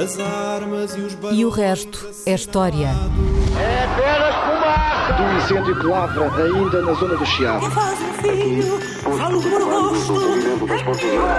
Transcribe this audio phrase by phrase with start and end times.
[0.00, 2.86] As armas e os E o resto é história.
[3.58, 5.12] É apenas fumaça!
[5.14, 7.66] Do incêndio que lavra ainda na zona do Chiado.
[7.66, 8.80] Que faz um filho,
[9.18, 9.58] falo fogo
[10.94, 11.38] de amor.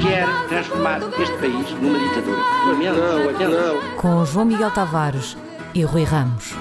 [0.00, 2.38] quer transformar este país numa ditadura.
[2.38, 3.48] Não, lamento.
[3.50, 3.96] não.
[3.98, 5.36] Com João Miguel Tavares
[5.74, 6.54] e Rui Ramos.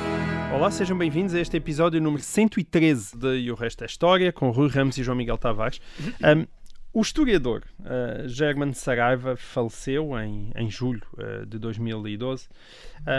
[0.54, 4.52] Olá, sejam bem-vindos a este episódio número 113 de E o Resto é História, com
[4.52, 5.80] Rui Ramos e João Miguel Tavares.
[6.22, 6.46] Um,
[6.94, 12.48] o historiador uh, German Saraiva faleceu em, em julho uh, de 2012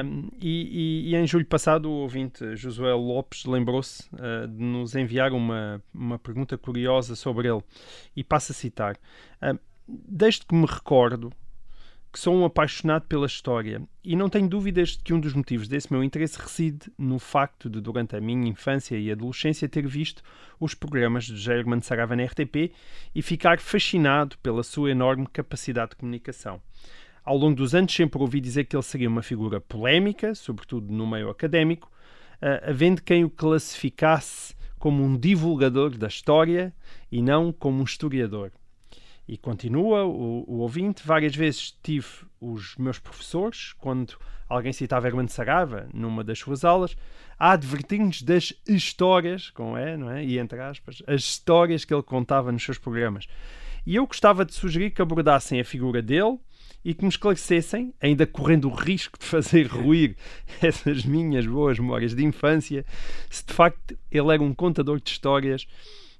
[0.04, 4.94] um, e, e- e em julho passado o ouvinte Josué Lopes lembrou-se uh, de nos
[4.94, 7.62] enviar uma, uma pergunta curiosa sobre ele
[8.14, 8.96] e passa a citar.
[9.86, 11.30] Desde que me recordo
[12.14, 15.66] que sou um apaixonado pela história e não tenho dúvidas de que um dos motivos
[15.66, 20.22] desse meu interesse reside no facto de, durante a minha infância e adolescência, ter visto
[20.60, 22.72] os programas de German Saraiva na RTP
[23.12, 26.62] e ficar fascinado pela sua enorme capacidade de comunicação.
[27.24, 31.08] Ao longo dos anos, sempre ouvi dizer que ele seria uma figura polémica, sobretudo no
[31.08, 31.91] meio académico,
[32.41, 36.72] ah, havendo quem o classificasse como um divulgador da história
[37.10, 38.53] e não como um historiador.
[39.27, 41.03] E continua o, o ouvinte.
[41.05, 42.06] Várias vezes tive
[42.41, 44.16] os meus professores, quando
[44.48, 46.97] alguém citava Hermano Saraiva numa das suas aulas,
[47.39, 50.25] a advertir-nos das histórias, com E, não é?
[50.25, 53.27] E entre aspas, as histórias que ele contava nos seus programas.
[53.86, 56.38] E eu gostava de sugerir que abordassem a figura dele
[56.84, 60.16] e que me esclarecessem, ainda correndo o risco de fazer ruir
[60.61, 62.84] essas minhas boas memórias de infância,
[63.31, 65.66] se de facto ele era um contador de histórias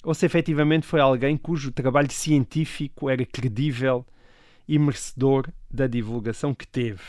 [0.05, 4.05] ou se efetivamente foi alguém cujo trabalho científico era credível
[4.69, 7.01] e merecedor da divulgação que teve.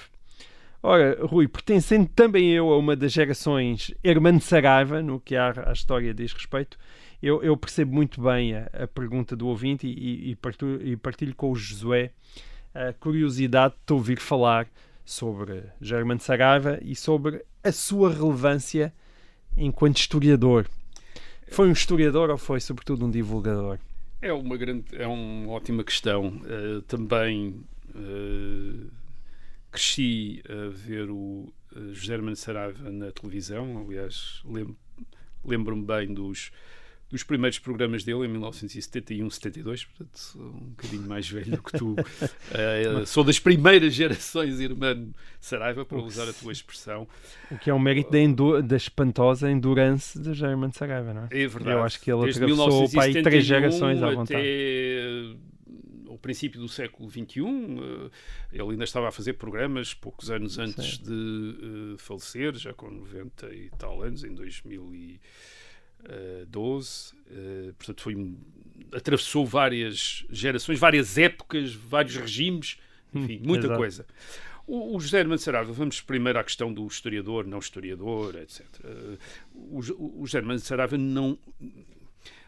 [0.81, 6.13] Ora, Rui, pertencendo também eu a uma das gerações Hermano Saraiva, no que à, história
[6.13, 6.77] diz respeito,
[7.21, 11.35] eu, eu percebo muito bem a, a pergunta do ouvinte e, e, partilho, e partilho
[11.35, 12.11] com o Josué
[12.73, 14.67] a curiosidade de ouvir falar
[15.03, 18.93] sobre Germano Saraiva e sobre a sua relevância
[19.57, 20.67] enquanto historiador.
[21.47, 23.77] Foi um historiador ou foi, sobretudo, um divulgador?
[24.21, 26.41] É uma grande, é uma ótima questão.
[26.45, 27.61] Eh, também
[27.95, 28.87] eh,
[29.71, 33.85] cresci a ver o uh, José Hermano Saraiva na televisão.
[33.85, 34.75] Aliás, lem-
[35.43, 36.51] lembro-me bem dos,
[37.09, 41.95] dos primeiros programas dele em 1971, 72, portanto, sou um bocadinho mais velho que tu.
[42.51, 47.07] Eh, sou das primeiras gerações Hermano Saraiva, para usar a tua expressão.
[47.51, 51.27] O que é um mérito da, da espantosa endurance de Germano Saraiva, não é?
[51.31, 51.71] É verdade.
[51.71, 54.39] Eu acho que ele Desde atravessou para aí 1971 três gerações à vontade.
[54.39, 55.35] Até
[56.07, 58.09] o princípio do século XXI, eh,
[58.53, 61.03] ele ainda estava a fazer programas poucos anos antes Sim.
[61.03, 64.33] de eh, falecer, já com 90 e tal anos, em
[66.03, 67.13] 2012.
[67.31, 68.35] Eh, portanto, foi
[68.91, 72.77] atravessou várias gerações, várias épocas, vários regimes,
[73.13, 73.79] enfim, muita exato.
[73.79, 74.05] coisa.
[74.67, 78.65] O, o José Hermano Saraiva, vamos primeiro à questão do historiador, não historiador, etc.
[78.83, 79.17] Eh,
[79.53, 81.37] o, o José Hermano Saraiva não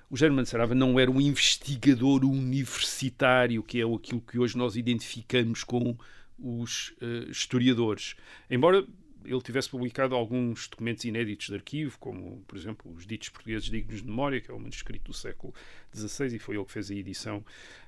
[0.10, 5.66] o Germano Saraiva não era um investigador universitário, que é aquilo que hoje nós identificamos
[5.66, 5.98] com
[6.40, 8.16] os eh, historiadores.
[8.50, 8.86] Embora
[9.26, 14.02] ele tivesse publicado alguns documentos inéditos de arquivo, como, por exemplo, os ditos portugueses dignos
[14.02, 15.54] de memória, que é um manuscrito do século
[15.94, 17.44] XVI, e foi ele que fez a edição.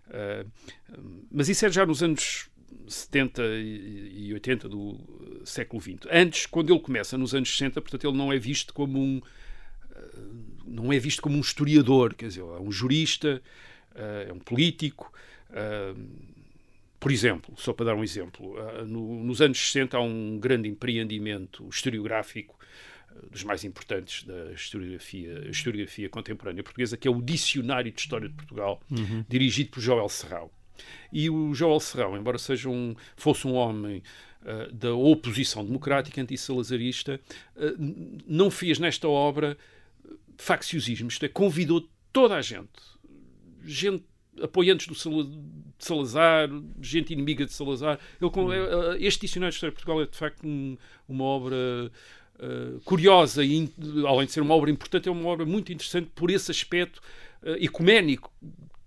[0.09, 0.45] Ah,
[1.31, 2.49] mas isso era já nos anos
[2.87, 4.99] 70 e e 80 do
[5.41, 6.07] eh, século XX.
[6.11, 9.21] Antes, quando ele começa, nos anos 60, portanto, ele não é visto como um
[10.65, 13.41] não é visto como um historiador, quer dizer, é um jurista,
[13.95, 15.11] é um político.
[16.99, 20.67] Por exemplo, só para dar um exemplo, eh, no- nos anos 60 há um grande
[20.67, 22.59] empreendimento historiográfico
[23.11, 28.27] eh, dos mais importantes da historiografia, historiografia contemporânea portuguesa, que é o Dicionário de História
[28.27, 28.81] de Portugal,
[29.29, 30.51] dirigido por Joel Serrão.
[31.11, 34.03] E o Joel Serrão, embora seja um, fosse um homem
[34.45, 37.19] eh, da oposição democrática antissalazarista,
[37.77, 39.57] n- não fez nesta obra
[40.37, 42.69] facciosismo, isto é, convidou toda a gente,
[43.63, 44.03] gente
[44.43, 46.49] apoiantes do Sala- de Salazar,
[46.81, 47.99] gente inimiga de Salazar.
[48.21, 50.77] Ele, eh, este Dicionário de História de Portugal é de facto um-
[51.07, 51.91] uma obra
[52.41, 53.69] eh, curiosa e,
[54.07, 57.01] além de ser uma obra importante, é uma obra muito interessante por esse aspecto
[57.43, 58.31] eh, ecuménico,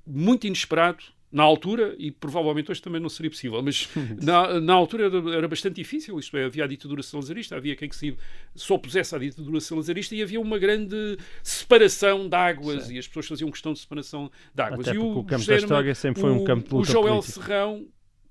[0.06, 3.88] muito inesperado na altura, e provavelmente hoje também não seria possível, mas
[4.22, 7.88] na, na altura era, era bastante difícil, isto é, havia a ditadura salazarista, havia quem
[7.88, 8.14] que se,
[8.54, 13.26] se opusesse à ditadura salazarista e havia uma grande separação de águas e as pessoas
[13.26, 14.86] faziam questão de separação de águas.
[14.88, 16.92] Até e porque o campo da história sempre foi um o- campo de O luta
[16.92, 17.32] Joel política.
[17.40, 17.86] Serrão,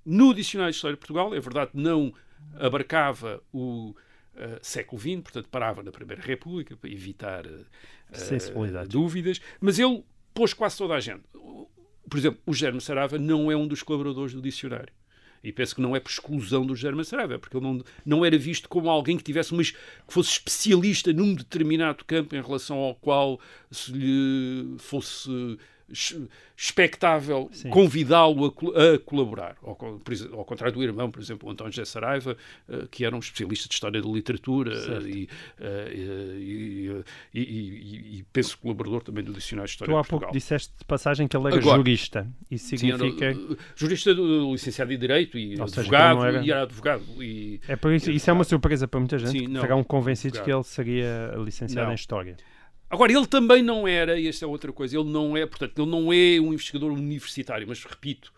[0.06, 2.14] no Dicionário de História de Portugal, é verdade, não
[2.56, 3.96] abarcava o
[4.36, 7.60] eh, século XX, portanto parava na Primeira República para evitar eh,
[8.14, 8.90] Sensibilidades.
[8.90, 11.24] dúvidas, mas ele pôs quase toda a gente.
[12.12, 14.92] Por exemplo, o Germe Sarava não é um dos colaboradores do dicionário.
[15.42, 18.38] E penso que não é por exclusão do German Saraiva, porque ele não, não era
[18.38, 22.96] visto como alguém que tivesse mas que fosse especialista num determinado campo em relação ao
[22.96, 23.40] qual
[23.72, 25.58] se lhe fosse
[26.56, 29.56] expectável convidá-lo a, a, colaborar.
[29.64, 29.78] Ao,
[30.34, 32.38] ao, contrário do irmão, por exemplo, o António José Saraiva,
[32.70, 35.28] uh, que era um especialista de História da Literatura uh, e,
[35.60, 37.04] uh,
[37.34, 40.86] e, e, e, penso colaborador também do Dicionário de História tu há pouco disseste de
[40.86, 42.28] passagem que ele era Agora, jurista.
[42.50, 43.34] Isso significa...
[43.34, 46.46] Sim, era, jurista licenciado em Direito e Ou advogado, era...
[46.46, 47.04] e era advogado.
[47.24, 50.40] E, é por isso, isso é uma surpresa para muita gente, sim, que terão convencidos
[50.40, 51.94] que ele seria licenciado não.
[51.94, 52.38] em História.
[52.92, 55.90] Agora, ele também não era, e esta é outra coisa, ele não é, portanto, ele
[55.90, 58.34] não é um investigador universitário, mas repito,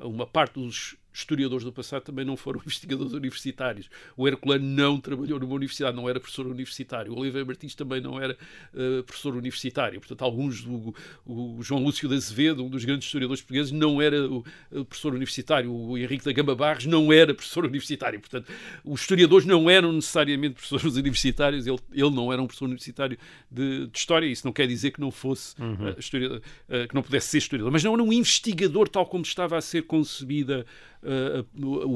[0.00, 3.88] uma parte dos historiadores do passado também não foram investigadores universitários.
[4.16, 7.12] O Herculano não trabalhou numa universidade, não era professor universitário.
[7.12, 8.36] O Oliveira Martins também não era
[8.74, 9.98] uh, professor universitário.
[9.98, 14.30] Portanto, alguns, do, o João Lúcio de Azevedo, um dos grandes historiadores portugueses, não era
[14.30, 14.44] o,
[14.84, 15.72] professor universitário.
[15.72, 18.20] O Henrique da Gamba Barros não era professor universitário.
[18.20, 18.52] Portanto,
[18.84, 21.66] os historiadores não eram necessariamente professores universitários.
[21.66, 23.18] Ele, ele não era um professor universitário
[23.50, 24.26] de, de História.
[24.26, 25.90] Isso não quer dizer que não fosse uhum.
[25.90, 27.72] uh, que não pudesse ser historiador.
[27.72, 30.66] Mas não era um investigador tal como estava a ser concebida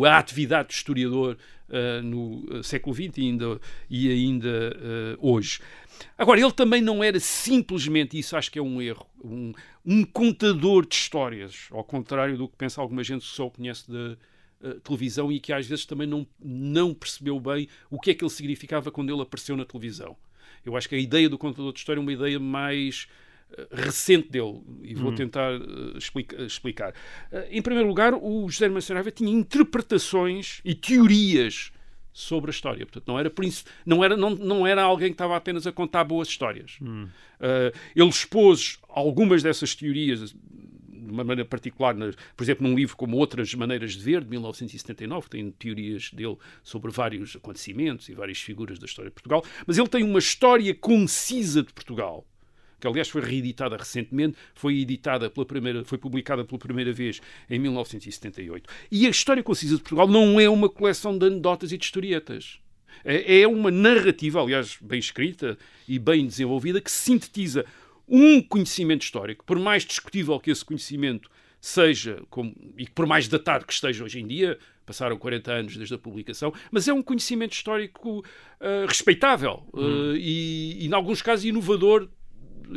[0.07, 1.37] a atividade do historiador
[1.69, 4.77] uh, no século XX e ainda, e ainda
[5.19, 5.61] hoje.
[6.17, 9.53] Agora, ele também não era simplesmente, isso acho que é um erro, um,
[9.85, 13.91] um contador de histórias, ao contrário do que pensa alguma gente que só o conhece
[13.91, 14.17] da
[14.83, 18.31] televisão e que às vezes também não, não percebeu bem o que é que ele
[18.31, 20.17] significava quando ele apareceu na televisão.
[20.65, 23.09] Eu acho que a ideia do contador de história é uma ideia mais
[23.71, 25.15] recente dele e vou hum.
[25.15, 26.93] tentar uh, explica, explicar.
[27.33, 31.73] Uh, em primeiro lugar, o José Saraiva tinha interpretações e teorias
[32.13, 32.85] sobre a história.
[32.85, 33.33] Portanto, não era,
[33.87, 36.79] não era, não, não era alguém que estava apenas a contar boas histórias.
[36.81, 40.37] Uh, ele expôs algumas dessas teorias de
[41.13, 41.95] uma maneira particular,
[42.37, 46.37] por exemplo, num livro como Outras Maneiras de Ver, de 1979, que tem teorias dele
[46.63, 50.73] sobre vários acontecimentos e várias figuras da história de Portugal, mas ele tem uma história
[50.75, 52.25] concisa de Portugal
[52.81, 57.59] que aliás foi reeditada recentemente, foi editada pela primeira, foi publicada pela primeira vez em
[57.59, 58.69] 1978.
[58.91, 62.59] E a História Concisa de Portugal não é uma coleção de anedotas e de historietas.
[63.05, 65.57] É, é uma narrativa, aliás, bem escrita
[65.87, 67.65] e bem desenvolvida, que sintetiza
[68.09, 71.31] um conhecimento histórico, por mais discutível que esse conhecimento
[71.61, 75.95] seja, como, e por mais datado que esteja hoje em dia, passaram 40 anos desde
[75.95, 81.45] a publicação, mas é um conhecimento histórico uh, respeitável uh, e, e, em alguns casos,
[81.45, 82.09] inovador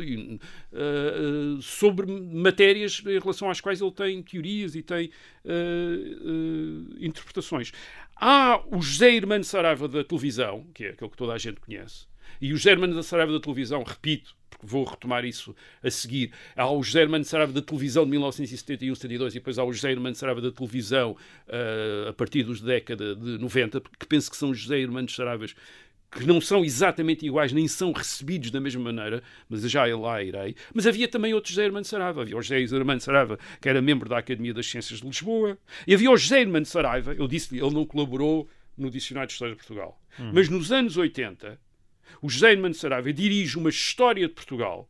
[0.00, 5.10] uh, sobre matérias em relação às quais ele tem teorias e tem
[5.44, 7.72] uh, interpretações.
[8.16, 12.06] Há o José Irmão Saraiva da televisão, que é aquele que toda a gente conhece,
[12.40, 16.32] e o José Irmão Saraiva da televisão, repito, porque vou retomar isso a seguir.
[16.56, 20.14] Há o José Hermano Saraiva da televisão de 1971-72 e depois há o José Hermano
[20.14, 24.80] Saraiva da televisão uh, a partir dos década de 90, que penso que são José
[24.80, 25.54] Hermano Saraivas
[26.14, 30.54] que não são exatamente iguais, nem são recebidos da mesma maneira, mas já lá irei.
[30.72, 32.22] Mas havia também outro José Hermano Saraiva.
[32.22, 35.58] Havia o José Hermano Saraiva, que era membro da Academia das Ciências de Lisboa.
[35.86, 39.54] E havia o José Hermano Saraiva, eu disse-lhe, ele não colaborou no Dicionário de História
[39.54, 40.00] de Portugal.
[40.18, 40.30] Hum.
[40.32, 41.58] Mas nos anos 80,
[42.22, 44.88] o José Hermano Saraiva dirige uma História de Portugal,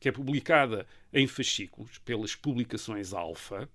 [0.00, 3.68] que é publicada em fascículos pelas publicações Alfa.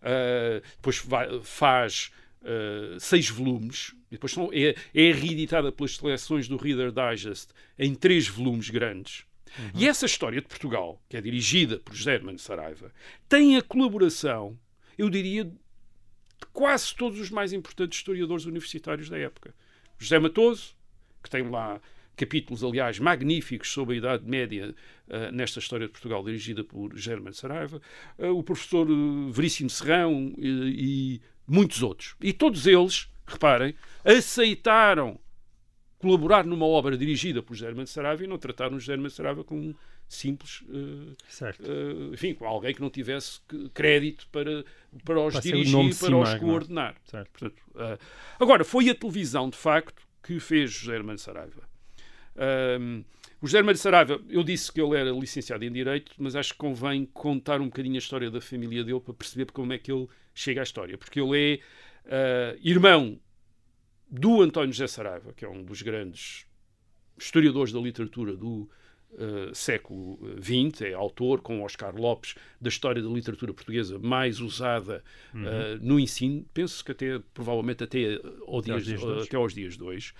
[0.00, 1.04] Uh, depois
[1.42, 2.12] faz
[2.44, 8.28] uh, seis volumes, depois são, é, é reeditada pelas seleções do Reader Digest em três
[8.28, 9.24] volumes grandes.
[9.58, 9.70] Uhum.
[9.74, 12.92] E essa história de Portugal, que é dirigida por José Hermano Saraiva,
[13.28, 14.58] tem a colaboração,
[14.98, 15.52] eu diria, de
[16.52, 19.54] quase todos os mais importantes historiadores universitários da época.
[19.98, 20.74] José Matoso,
[21.22, 21.80] que tem lá
[22.16, 24.74] capítulos, aliás, magníficos sobre a Idade Média
[25.08, 27.80] uh, nesta história de Portugal, dirigida por German Saraiva,
[28.18, 28.86] uh, o professor
[29.32, 30.48] Veríssimo Serrão e,
[31.18, 32.14] e muitos outros.
[32.20, 33.74] E todos eles, reparem,
[34.04, 35.18] aceitaram
[35.98, 39.74] colaborar numa obra dirigida por German Saraiva e não trataram German Saraiva como um
[40.06, 41.16] simples uh,
[41.62, 43.40] uh, enfim, com alguém que não tivesse
[43.72, 44.64] crédito para,
[45.02, 46.94] para os para dirigir e para os coordenar.
[47.10, 47.98] Portanto, uh,
[48.38, 51.62] agora, foi a televisão, de facto, que fez German Saraiva.
[53.44, 57.04] O German Saraiva, eu disse que ele era licenciado em Direito, mas acho que convém
[57.04, 60.62] contar um bocadinho a história da família dele para perceber como é que ele chega
[60.62, 61.60] à história, porque ele
[62.06, 63.20] é uh, irmão
[64.10, 66.46] do António José Saraiva, que é um dos grandes
[67.18, 68.66] historiadores da literatura do
[69.10, 75.04] uh, século XX, é autor, com Oscar Lopes, da história da literatura portuguesa mais usada
[75.34, 75.42] uhum.
[75.42, 79.52] uh, no ensino, penso que até, provavelmente até, ao até, dias, aos dias até aos
[79.52, 80.14] dias de hoje.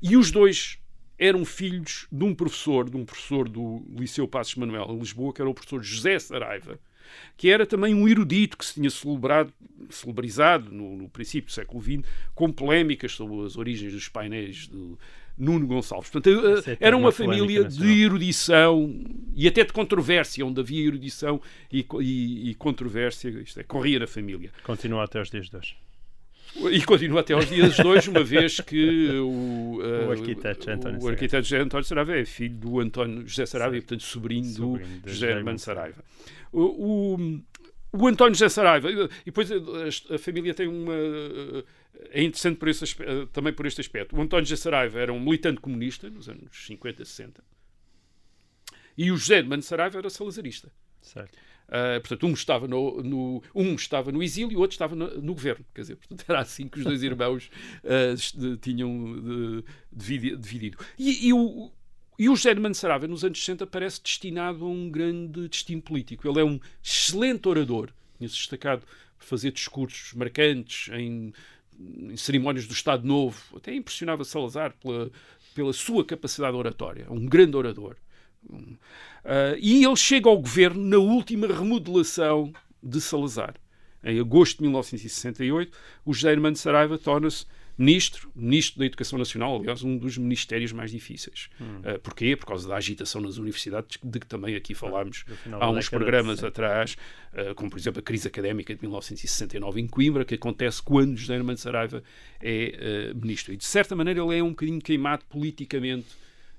[0.00, 0.80] E os dois
[1.24, 5.40] eram filhos de um professor, de um professor do Liceu Passos Manuel, em Lisboa, que
[5.40, 6.78] era o professor José Saraiva,
[7.36, 9.52] que era também um erudito que se tinha celebrado,
[9.90, 12.02] celebrizado no, no princípio do século XX,
[12.34, 14.98] com polémicas sobre as origens dos painéis do
[15.36, 16.10] Nuno Gonçalves.
[16.10, 18.94] Portanto, Essa é era uma uma família de erudição
[19.34, 24.06] e até de controvérsia, onde havia erudição e, e- e controvérsia, isto é, corria na
[24.06, 24.50] família.
[24.64, 25.76] Continua até os dias de hoje.
[26.54, 30.72] E continua até aos dias de hoje, uma vez que o, uh, O arquiteto José
[30.72, 31.10] António o Saraiva.
[31.10, 35.08] arquiteto José António Saraiva é filho do António José Saraiva e, portanto, sobrinho, Sobrinho do
[35.08, 36.04] José Armando Saraiva.
[36.52, 37.42] O, o,
[37.92, 40.94] o António José Saraiva, e depois a, a família tem uma.
[42.10, 42.84] É interessante por esse
[43.32, 44.16] também por este aspecto.
[44.16, 47.42] O António José Saraiva era um militante comunista nos anos 50, 60.
[48.96, 50.70] E o José Armando Saraiva era salazarista.
[51.00, 51.36] Certo.
[51.72, 55.08] Uh, portanto, um estava no, no- um estava no exílio e o outro estava no,
[55.22, 55.64] no governo.
[55.74, 57.50] Quer dizer, portanto, era assim que os dois irmãos
[57.82, 60.76] uh, de- tinham de- dividi- dividido.
[60.98, 61.70] E, e o,
[62.18, 66.28] e o José Armando Saraiva, nos anos 60, parece destinado a um grande destino político.
[66.28, 67.88] Ele é um excelente orador,
[68.18, 68.82] tinha-se destacado
[69.18, 71.32] por fazer discursos marcantes em,
[71.80, 73.40] em cerimónias do Estado Novo.
[73.56, 75.10] Até impressionava Salazar pela,
[75.54, 77.06] pela sua capacidade oratória.
[77.08, 77.96] Um grande orador.
[78.48, 83.54] Uh, e ele chega ao governo na última remodelação de Salazar.
[84.04, 87.46] Em agosto de 1968, o José Armando Saraiva torna-se
[87.78, 91.48] ministro, ministro da Educação Nacional, aliás, um dos ministérios mais difíceis.
[91.60, 92.36] Uh, porquê?
[92.36, 96.40] Por causa da agitação nas universidades, de que também aqui falámos final há uns programas
[96.40, 96.48] 60.
[96.48, 96.96] atrás,
[97.32, 101.36] uh, como por exemplo a crise académica de 1969 em Coimbra, que acontece quando José
[101.36, 102.02] Armando Saraiva
[102.40, 103.52] é uh, ministro.
[103.52, 106.08] E de certa maneira ele é um bocadinho queimado politicamente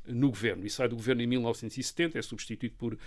[0.07, 2.99] no governo e sai do governo em 1970, é substituído por uh,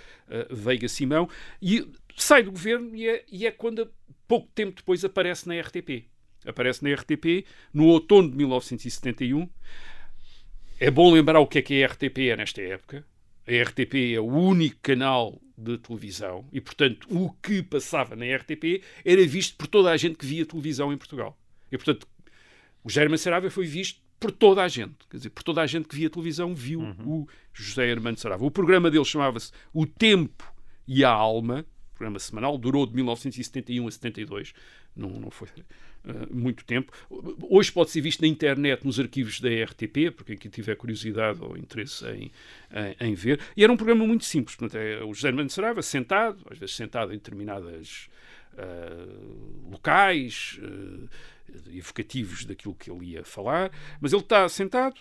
[0.51, 1.29] Veiga Simão
[1.61, 1.87] e
[2.17, 3.91] sai do governo e é, e é quando
[4.27, 6.05] pouco tempo depois aparece na RTP.
[6.47, 9.49] Aparece na RTP no outono de 1971.
[10.79, 13.05] É bom lembrar o que é que a RTP é nesta época.
[13.47, 18.83] A RTP é o único canal de televisão e, portanto, o que passava na RTP
[19.05, 21.39] era visto por toda a gente que via televisão em Portugal.
[21.71, 22.07] E, portanto,
[22.85, 24.95] o Jair Saraiva foi visto por toda a gente.
[25.11, 28.45] Quer dizer, por toda a gente que via televisão viu o José Armando Saraiva.
[28.45, 30.53] O programa dele chamava-se O Tempo
[30.87, 34.55] e a Alma, programa semanal, durou de 1971 a 72,
[34.95, 36.93] não, não foi uh, muito tempo.
[37.49, 41.57] Hoje pode ser visto na internet, nos arquivos da RTP, porque quem tiver curiosidade ou
[41.57, 42.31] interesse em,
[43.01, 43.41] em, em ver.
[43.57, 44.57] E era um programa muito simples.
[44.57, 48.09] Portanto, é o José Armando Saraiva sentado, às vezes sentado em determinadas
[48.59, 51.09] uh, locais uh,
[51.71, 53.71] evocativos daquilo que ele ia falar,
[54.01, 55.01] mas ele está sentado,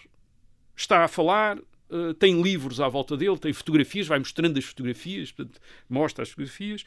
[0.75, 5.31] está a falar, uh, tem livros à volta dele, tem fotografias, vai mostrando as fotografias,
[5.31, 5.59] portanto,
[5.89, 6.85] mostra as fotografias,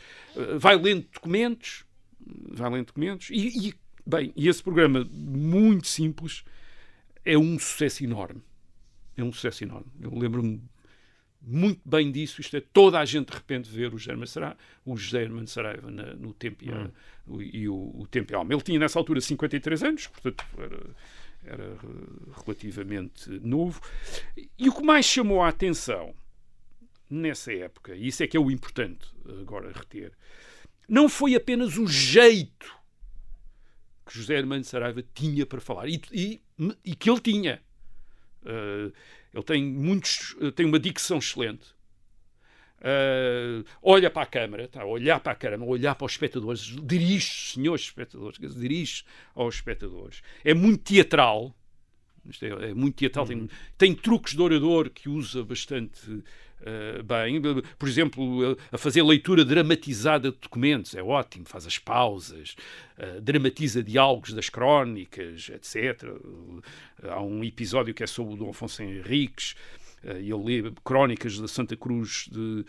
[0.58, 1.84] vai lendo documentos,
[2.20, 3.75] vai lendo documentos, e, e,
[4.06, 6.44] bem, e esse programa, muito simples,
[7.25, 8.42] é um sucesso enorme.
[9.16, 9.87] É um sucesso enorme.
[10.00, 10.62] Eu lembro-me
[11.49, 12.40] muito bem disso.
[12.40, 15.49] Isto é, toda a gente de repente ver o José Armando Saraiva, o José Armando
[15.49, 16.90] Saraiva na, no Tempo e, Hum.
[17.26, 18.52] o, e o, o Tempo e Alma.
[18.52, 20.81] Ele tinha nessa altura 53 anos, portanto era,
[21.45, 21.78] era
[22.45, 23.81] relativamente novo.
[24.59, 26.14] E o que mais chamou a atenção
[27.09, 29.09] nessa época, e isso é que é o importante
[29.40, 30.12] agora reter,
[30.87, 32.76] não foi apenas o jeito
[34.07, 36.40] que José Armando Saraiva tinha para falar, e, e,
[36.85, 37.62] e que ele tinha.
[38.43, 38.93] Uh,
[39.32, 41.66] ele tem muitos, uh, tem uma dicção excelente.
[42.80, 46.61] Uh, olha para a câmara, está a olhar para a câmara, olhar para os espectadores,
[46.61, 49.04] dirige, senhores espectadores, dirige
[49.35, 50.23] aos espectadores.
[50.44, 51.52] É muito teatral,
[52.40, 53.49] é, é muito teatral, Uhum.
[53.49, 56.23] tem, tem truques de orador que usa bastante
[56.62, 57.40] uh, bem.
[57.78, 62.56] Por exemplo, a fazer leitura dramatizada de documentos, é ótimo, faz as pausas,
[62.98, 66.10] uh, dramatiza diálogos das crónicas, etc.
[67.04, 69.54] Há um episódio que é sobre o Dom Afonso Henriques.
[70.04, 72.64] Uh, ele lê crónicas da Santa Cruz de,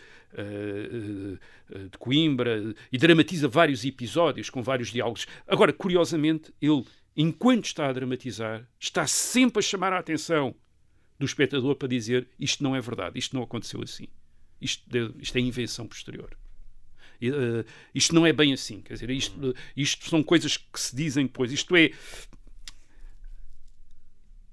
[1.90, 5.26] de Coimbra e dramatiza vários episódios com vários diálogos.
[5.46, 6.84] Agora, curiosamente, ele,
[7.16, 10.54] enquanto está a dramatizar, está sempre a chamar a atenção
[11.20, 14.08] do espectador para dizer isto não é verdade, isto não aconteceu assim,
[14.58, 14.82] isto,
[15.18, 16.34] isto é invenção posterior.
[17.22, 17.62] Uh,
[17.94, 21.52] isto não é bem assim, quer dizer, isto, isto são coisas que se dizem depois,
[21.52, 21.90] isto é.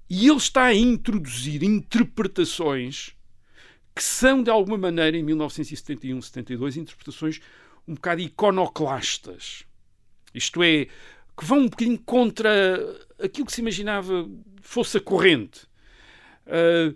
[0.10, 3.16] E ele está a introduzir interpretações
[3.96, 7.40] que são, de alguma maneira, em 1971, 72, interpretações
[7.88, 9.64] um bocado iconoclastas.
[10.34, 10.86] Isto é,
[11.38, 14.30] que vão um bocadinho contra aquilo que se imaginava
[14.62, 15.66] fosse a corrente.
[16.48, 16.96] Uh,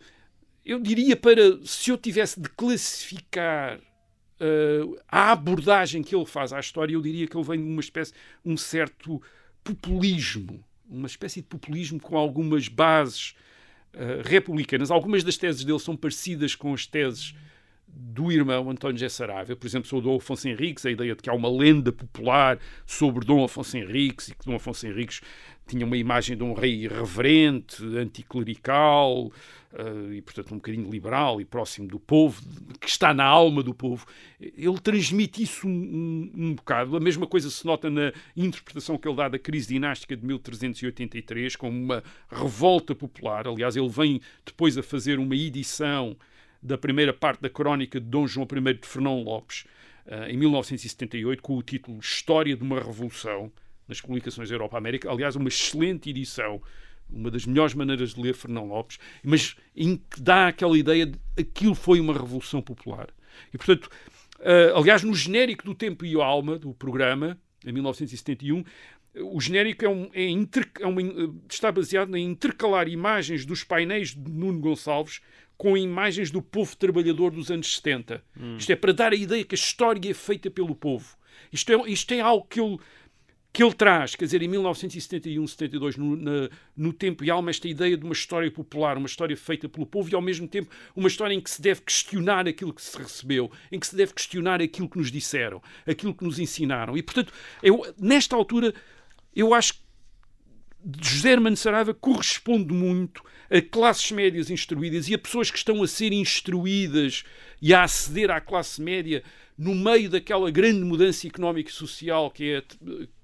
[0.65, 6.60] eu diria para, se eu tivesse de classificar uh, a abordagem que ele faz à
[6.60, 8.13] história, eu diria que ele vem de uma espécie,
[8.46, 9.22] um certo
[9.63, 13.36] populismo, uma espécie de populismo com algumas bases
[13.93, 14.91] uh, republicanas.
[14.91, 17.34] Algumas das teses dele são parecidas com as teses
[17.93, 21.29] do irmão António José Saraiva, por exemplo, sobre Dom Afonso Henriques, a ideia de que
[21.29, 25.21] há uma lenda popular sobre Dom Afonso Henriques e que Dom Afonso Henriques
[25.67, 29.31] tinha uma imagem de um rei irreverente, anticlerical
[29.74, 32.41] uh, e, portanto, um bocadinho liberal e próximo do povo,
[32.79, 34.05] que está na alma do povo.
[34.39, 36.98] Ele transmite isso um, um, um bocado.
[36.98, 41.55] A mesma coisa se nota na interpretação que ele dá da crise dinástica de 1383,
[41.55, 43.48] como uma revolta popular.
[43.48, 46.17] Aliás, ele vem depois a fazer uma edição
[46.62, 49.65] da primeira parte da crónica de Dom João I de Fernão Lopes,
[50.06, 53.51] uh, em 1978, com o título História de uma Revolução,
[53.88, 55.10] nas publicações Europa-América.
[55.10, 56.62] Aliás, uma excelente edição,
[57.10, 61.20] uma das melhores maneiras de ler Fernão Lopes, mas em que dá aquela ideia de
[61.38, 63.10] aquilo foi uma revolução popular.
[63.53, 63.89] E, portanto,
[64.39, 68.63] uh, aliás, no genérico do Tempo e a Alma, do programa, em 1971,
[69.13, 71.01] o genérico é um, é inter, é uma,
[71.50, 75.22] está baseado em intercalar imagens dos painéis de Nuno Gonçalves
[75.62, 78.24] com imagens do povo trabalhador dos anos 70.
[78.36, 78.58] Hum.
[78.58, 81.15] Isto é para dar a ideia que a história é feita pelo povo.
[81.53, 82.80] Isto é, isto é algo que ele,
[83.53, 87.68] que ele traz, quer dizer, em 1971, 72, no, na, no Tempo e Alma, esta
[87.68, 91.08] ideia de uma história popular, uma história feita pelo povo e, ao mesmo tempo, uma
[91.08, 94.63] história em que se deve questionar aquilo que se recebeu, em que se deve questionar
[94.63, 96.98] aquilo que nos disseram, aquilo que nos ensinaram.
[96.98, 98.74] E, portanto, eu, nesta altura,
[99.36, 99.81] eu acho que
[101.02, 105.88] José Hermano Saraiva corresponde muito a classes médias instruídas e a pessoas que estão a
[105.88, 107.24] ser instruídas
[107.62, 109.24] e a aceder à classe média
[109.58, 112.64] no meio daquela grande mudança económica e social que é,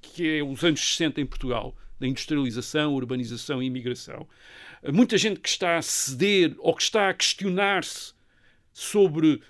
[0.01, 4.27] que é os anos 60 em Portugal, da industrialização, urbanização e imigração.
[4.93, 8.13] Muita gente que está a ceder ou que está a questionar-se
[8.71, 9.41] sobre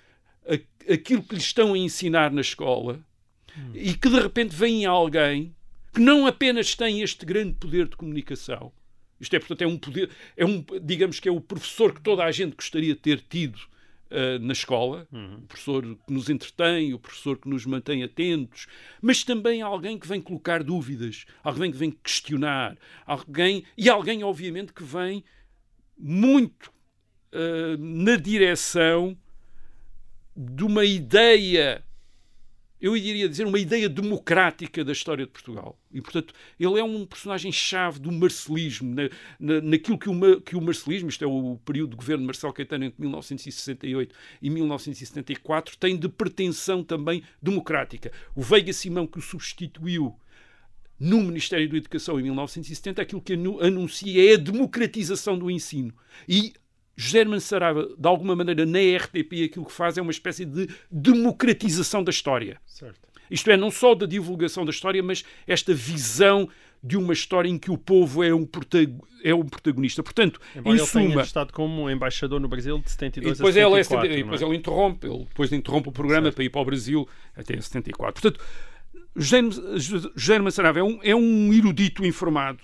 [0.90, 3.04] aquilo que lhes estão a ensinar na escola
[3.56, 3.72] hum.
[3.74, 5.54] e que de repente vem alguém
[5.92, 8.72] que não apenas tem este grande poder de comunicação,
[9.20, 12.24] isto é, portanto, é um poder, é um, digamos que é o professor que toda
[12.24, 15.38] a gente gostaria de ter tido uh, na escola, uhum.
[15.38, 18.66] o professor que nos entretém, o professor que nos mantém atentos,
[19.02, 24.72] mas também alguém que vem colocar dúvidas, alguém que vem questionar, alguém, e alguém, obviamente,
[24.72, 25.24] que vem
[25.96, 26.72] muito
[27.32, 29.16] uh, na direção
[30.36, 31.84] de uma ideia
[32.80, 35.78] eu iria dizer, uma ideia democrática da história de Portugal.
[35.92, 40.60] E, portanto, ele é um personagem-chave do marcelismo, na, na, naquilo que o, que o
[40.60, 45.96] marcelismo, isto é o período de governo de Marcelo Caetano entre 1968 e 1974, tem
[45.96, 48.12] de pretensão também democrática.
[48.34, 50.14] O Veiga Simão, que o substituiu
[50.98, 55.92] no Ministério da Educação em 1970, aquilo que anuncia é a democratização do ensino.
[56.28, 56.52] E
[57.00, 60.68] José Hermano Saraiva, de alguma maneira, na RTP, aquilo que faz é uma espécie de
[60.90, 62.60] democratização da história.
[62.66, 62.98] Certo.
[63.30, 66.48] Isto é, não só da divulgação da história, mas esta visão
[66.82, 68.48] de uma história em que o povo é um,
[69.22, 70.02] é um protagonista.
[70.02, 71.06] Portanto, Embora em ele suma...
[71.06, 74.06] tenha estado como embaixador no Brasil de 72 e depois a 74.
[74.06, 76.34] Ele é, e depois ele interrompe, ele depois interrompe o programa certo.
[76.34, 78.20] para ir para o Brasil até 74.
[78.20, 78.44] Portanto,
[79.14, 82.60] José, Hermano Saraiva é um, é um erudito informado,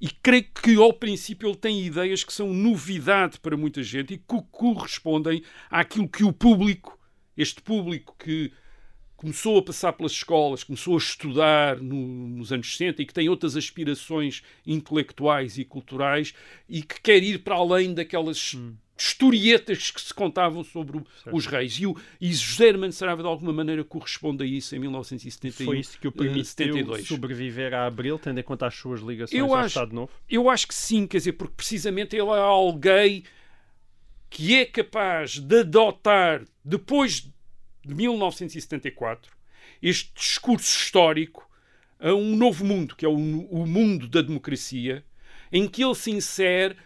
[0.00, 4.18] e creio que, ao princípio, ele tem ideias que são novidade para muita gente e
[4.18, 6.98] que correspondem àquilo que o público,
[7.36, 8.52] este público que
[9.16, 13.28] começou a passar pelas escolas, começou a estudar no, nos anos 60 e que tem
[13.28, 16.34] outras aspirações intelectuais e culturais
[16.68, 21.46] e que quer ir para além daquelas hum historietas que se contavam sobre o, os
[21.46, 21.78] reis.
[21.78, 25.66] E, o, e José Hermano Saraiva, de alguma maneira, corresponde a isso em 1971.
[25.66, 27.06] Foi isso que o permitiu 72.
[27.06, 30.12] sobreviver a Abril, tendo em conta as suas ligações eu ao acho, Estado Novo?
[30.28, 33.24] Eu acho que sim, quer dizer, porque precisamente ele é alguém
[34.30, 37.28] que é capaz de adotar, depois
[37.84, 39.32] de 1974,
[39.82, 41.48] este discurso histórico
[42.00, 45.04] a um novo mundo, que é o, o mundo da democracia,
[45.52, 46.76] em que ele se insere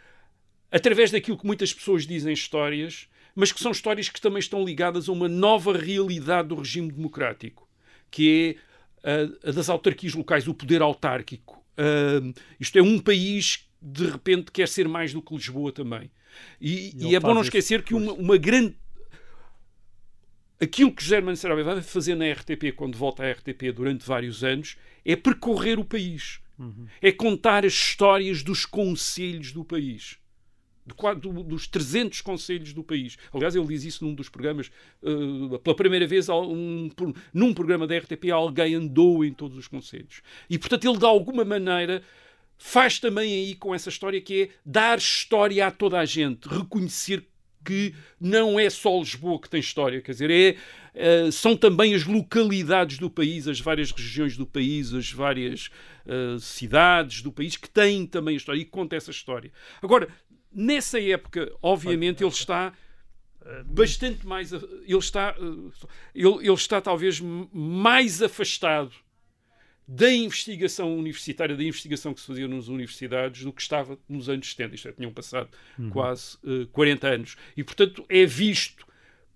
[0.70, 5.08] através daquilo que muitas pessoas dizem histórias, mas que são histórias que também estão ligadas
[5.08, 7.68] a uma nova realidade do regime democrático,
[8.10, 8.56] que
[9.04, 9.10] é
[9.44, 11.64] a, a das autarquias locais, o poder autárquico.
[11.78, 16.10] Uh, isto é um país que de repente quer ser mais do que Lisboa também.
[16.60, 18.76] E, e, e é bom não esquecer que uma, uma, grande.
[20.60, 24.76] Aquilo que Germano Saraiva vai fazer na RTP quando volta à RTP durante vários anos
[25.04, 26.40] é percorrer o país.
[26.58, 26.86] Uhum.
[27.00, 30.18] É contar as histórias dos conselhos do país
[31.44, 33.16] dos 300 conselhos do país.
[33.32, 34.70] Aliás, ele diz isso num dos programas.
[35.02, 36.90] Uh, pela primeira vez, um,
[37.32, 40.22] num programa da RTP, alguém andou em todos os conselhos.
[40.48, 42.02] E, portanto, ele, de alguma maneira,
[42.56, 47.24] faz também aí com essa história que é dar história a toda a gente, reconhecer
[47.64, 52.04] que não é só Lisboa que tem história, quer dizer, é, uh, são também as
[52.04, 55.68] localidades do país, as várias regiões do país, as várias
[56.06, 59.52] uh, cidades do país que têm também história e conta essa história.
[59.82, 60.08] Agora,
[60.52, 62.72] Nessa época, obviamente, ele está
[63.66, 64.52] bastante mais.
[64.52, 64.64] Ele
[64.98, 68.92] está, eh, ele, ele está talvez mais afastado
[69.86, 74.50] da investigação universitária, da investigação que se fazia nas universidades, do que estava nos anos
[74.50, 74.74] 70.
[74.74, 75.48] Isto é, tinham passado
[75.90, 77.36] quase eh, 40 anos.
[77.56, 78.86] E, portanto, é visto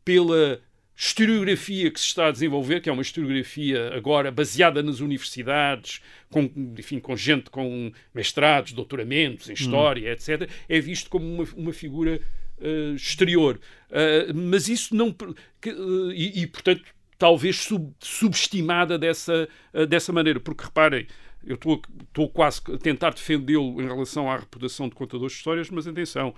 [0.05, 0.61] pela
[0.97, 6.01] historiografia que se está a desenvolver, que é uma historiografia agora baseada nas universidades,
[6.31, 11.73] com, enfim, com gente com mestrados, doutoramentos em história, etc., é visto como uma, uma
[11.73, 12.21] figura
[12.61, 13.59] eh, exterior.
[13.91, 15.13] Eh, mas isso não.
[15.61, 15.75] que, eh,
[16.15, 16.83] e, e, portanto,
[17.19, 19.49] talvez sub- subestimada dessa,
[19.89, 20.41] dessa maneira.
[20.41, 21.07] Porque reparem,
[21.45, 25.87] eu estou quase a tentar defendê-lo em relação à reputação de contadores de histórias, mas
[25.87, 26.35] atenção.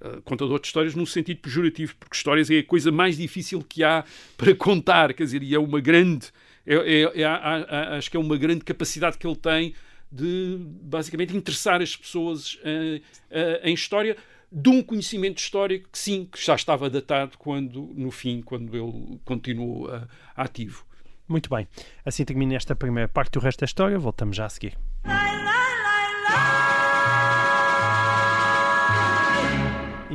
[0.00, 3.84] Uh, contador de histórias num sentido pejorativo, porque histórias é a coisa mais difícil que
[3.84, 4.04] há
[4.36, 6.28] para contar, quer dizer, e é uma grande,
[6.66, 9.74] é, é- é- acho que é uma grande capacidade que ele tem
[10.10, 13.00] de basicamente interessar as pessoas eh,
[13.30, 14.16] eh, em história,
[14.50, 19.18] de um conhecimento histórico que sim, que já estava datado quando, no fim, quando ele
[19.24, 19.88] continuou
[20.36, 20.84] ativo.
[21.26, 21.66] Muito bem.
[22.04, 23.98] Assim termina esta primeira parte do resto da história.
[23.98, 24.76] Voltamos já a seguir.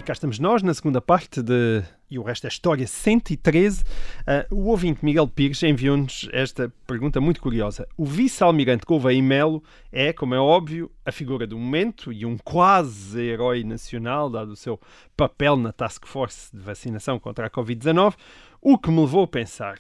[0.08, 3.84] Cá estamos nós na segunda parte de E o resto da história 113.
[4.26, 7.86] Ah, o ouvinte Miguel Pires enviou-nos esta pergunta muito curiosa.
[7.98, 12.38] O vice-almirante Gouveia e Melo é, como é óbvio, a figura do momento e um
[12.38, 14.80] quase herói nacional, dado o seu
[15.18, 18.16] papel na Task Force de vacinação contra a Covid-19,
[18.62, 19.78] o que me levou a pensar,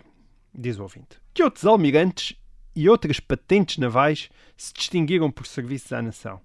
[0.53, 2.35] diz o ouvinte, que outros almirantes
[2.75, 6.41] e outras patentes navais se distinguiram por serviços à nação.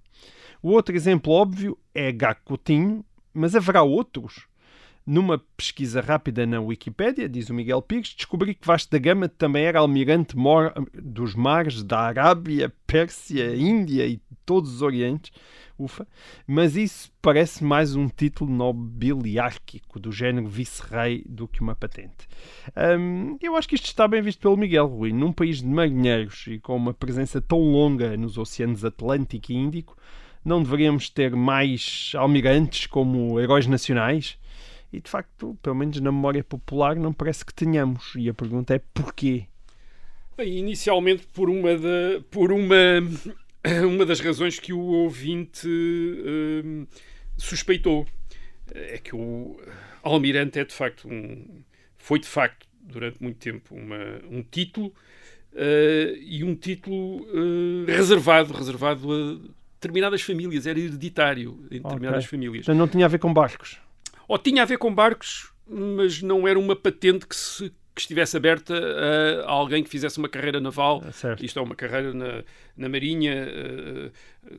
[0.61, 4.47] O outro exemplo óbvio é Gago Coutinho, mas haverá outros?
[5.05, 9.65] Numa pesquisa rápida na Wikipédia, diz o Miguel Pires, descobri que Vasco da Gama também
[9.65, 10.33] era almirante
[10.93, 15.31] dos mares da Arábia, Pérsia, Índia e todos os Orientes.
[15.77, 16.07] Ufa.
[16.47, 22.27] Mas isso parece mais um título nobiliárquico do género vice-rei do que uma patente.
[22.97, 25.11] Hum, eu acho que isto está bem visto pelo Miguel Rui.
[25.11, 29.97] Num país de marinheiros e com uma presença tão longa nos oceanos Atlântico e Índico,
[30.43, 34.37] não deveríamos ter mais almirantes como heróis nacionais?
[34.91, 38.13] E de facto, pelo menos na memória popular, não parece que tenhamos.
[38.15, 39.45] E a pergunta é porquê?
[40.37, 42.75] Bem, inicialmente por uma, da, por uma,
[43.87, 46.85] uma das razões que o ouvinte hum,
[47.37, 48.05] suspeitou.
[48.73, 49.59] É que o
[50.03, 51.63] almirante é de facto um,
[51.97, 54.93] foi de facto durante muito tempo uma, um título
[55.55, 59.37] eh, e um título eh, reservado, reservado a
[59.83, 62.29] determinadas famílias, era hereditário em determinadas Ok.
[62.29, 62.65] famílias.
[62.65, 63.77] Portanto, não tinha a ver com barcos.
[64.27, 68.37] Ou tinha a ver com barcos, mas não era uma patente que, se, que estivesse
[68.37, 68.73] aberta
[69.45, 71.03] a alguém que fizesse uma carreira naval.
[71.05, 71.35] Ah.
[71.41, 72.43] Isto é uma carreira na,
[72.75, 74.11] na Marinha, eh,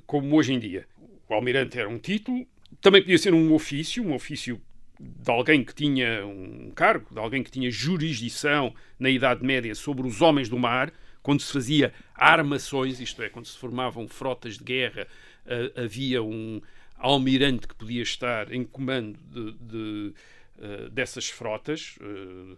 [0.07, 0.87] como hoje em dia.
[1.29, 2.47] O almirante era um título,
[2.81, 4.61] também podia ser um ofício, um ofício
[5.01, 10.07] de alguém que tinha um cargo, de alguém que tinha jurisdição na Idade Média sobre
[10.07, 10.93] os homens do mar,
[11.25, 15.09] quando se fazia armações, isto é, quando se formavam frotas de guerra,
[15.47, 16.61] eh, havia um
[16.99, 20.15] almirante que podia estar em comando de, de,
[20.61, 21.99] eh, dessas frotas.
[22.03, 22.57] Eh,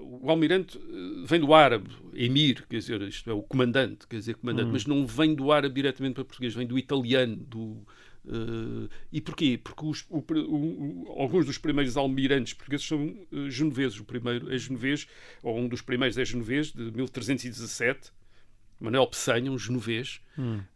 [0.00, 0.80] o almirante
[1.24, 5.06] vem do árabe, emir, quer dizer, isto é, o comandante, quer dizer, comandante, mas não
[5.06, 7.86] vem do árabe diretamente para português, vem do italiano, do,
[8.28, 9.58] eh, e porquê?
[9.62, 13.98] Porque os- o o- alguns dos primeiros almirantes portugueses são eh, genoveses.
[13.98, 15.06] O primeiro é genovês,
[15.42, 18.10] ou um dos primeiros é genovês, de 1317,
[18.80, 20.20] Manuel Peçanha, um genovês,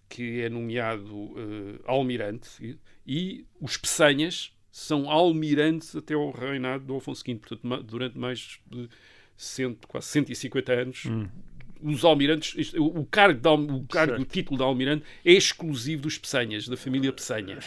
[0.09, 2.49] que é nomeado eh, almirante.
[2.61, 8.19] E, e os Peçanhas são almirantes até ao reinado do Afonso V, portanto, ma- durante
[8.19, 8.89] mais de
[9.37, 11.05] cento, quase 150 anos.
[11.83, 16.69] Os almirantes, o cargo, de, o, cargo o título de almirante é exclusivo dos Peçanhas,
[16.69, 17.59] da família Peçanha.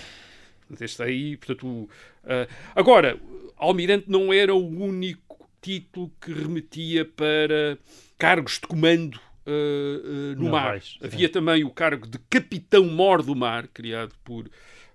[0.79, 1.89] Este aí, portanto,
[2.23, 3.19] ah, agora,
[3.57, 7.77] almirante não era o único título que remetia para
[8.17, 10.63] cargos de comando ah, ah, no mar.
[10.63, 11.05] Navais, sim.
[11.05, 14.49] Havia também o cargo de capitão-mor do mar, criado por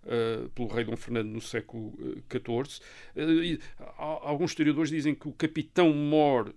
[0.07, 1.93] ah, pelo rei Dom Fernando no século
[2.29, 2.81] XIV.
[3.17, 6.53] E a- alguns historiadores dizem que o capitão-mor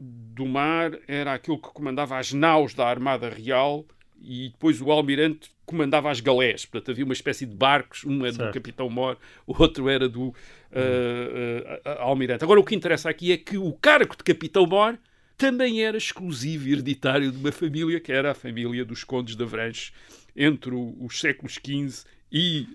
[0.00, 3.84] do mar era aquele que comandava as naus da Armada Real
[4.22, 6.64] e depois o almirante comandava as galés.
[6.64, 8.54] Portanto, havia uma espécie de barcos, um era do Certo.
[8.54, 10.34] capitão-mor, o outro era do
[10.72, 12.42] ah, ah, almirante.
[12.42, 14.98] Agora, o que interessa aqui é que o cargo de capitão-mor
[15.36, 19.42] também era exclusivo e hereditário de uma família que era a família dos condes de
[19.42, 19.92] Avranches.
[20.36, 22.66] Entre os séculos XV e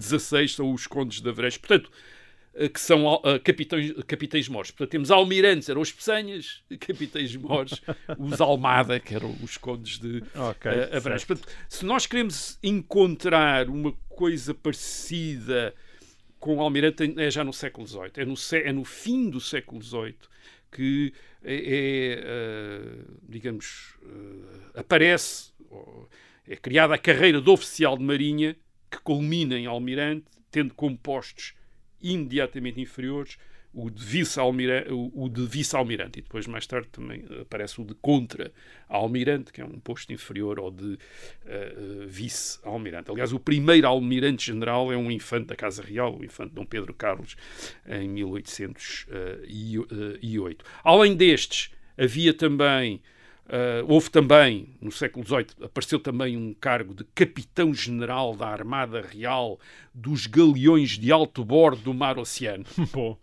[0.00, 1.58] XVI são os condes de Avranches.
[1.58, 1.90] Portanto,
[2.72, 4.70] que são ah, capitães, capitães mores.
[4.70, 7.80] Portanto, temos almirantes, eram os Peçanhas, capitães mores,
[8.18, 11.22] os Almada, que eram os condes de Ok, eh, Avranches.
[11.22, 11.26] certo.
[11.26, 15.74] Portanto, se nós queremos encontrar uma coisa parecida
[16.38, 18.10] com o Almirante é já no século XVIII.
[18.16, 18.34] É no,
[18.64, 20.16] é no fim do século XVIII
[20.72, 21.12] que
[21.44, 25.52] é, é uh, digamos, uh, aparece,
[26.48, 28.56] é criada a carreira de oficial de marinha
[28.90, 31.54] que culmina em almirante, tendo como postos
[32.02, 33.38] imediatamente inferiores
[33.74, 34.90] o de vice-almirante,
[35.48, 40.58] vice-almirante e depois mais tarde também aparece o de contra-almirante, que é um posto inferior
[40.58, 40.98] ao de uh,
[42.06, 43.10] vice-almirante.
[43.10, 47.34] Aliás, o primeiro almirante-general é um infante da Casa Real, o infante Dom Pedro Carlos,
[47.86, 50.64] em 1808.
[50.84, 53.00] Além destes, havia também
[53.46, 59.58] Uh, houve também, no século XVIII, apareceu também um cargo de capitão-general da Armada Real
[59.92, 62.64] dos Galeões de Alto Bordo do Mar Oceano.
[62.92, 63.18] Bom.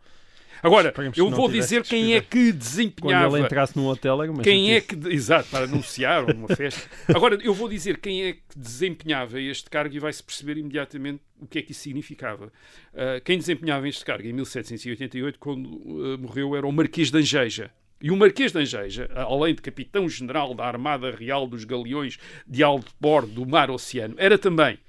[0.62, 3.30] Agora, eu vou dizer quem é que desempenhava.
[3.30, 4.96] Quando ele entrasse num hotel, era uma Quem é que.
[5.08, 6.88] Exato, para anunciar uma festa.
[7.08, 11.48] Agora, eu vou dizer quem é que desempenhava este cargo e vai-se perceber imediatamente o
[11.48, 12.48] que é que isso significava.
[12.94, 17.72] Uh, quem desempenhava este cargo em 1788, quando uh, morreu, era o Marquês de Angeja.
[18.02, 22.94] E o Marquês de Angeja, além de capitão-general da Armada Real dos Galeões de alto
[23.00, 24.80] bordo do Mar Oceano, era também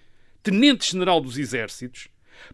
[0.42, 2.09] tenente-general dos Exércitos,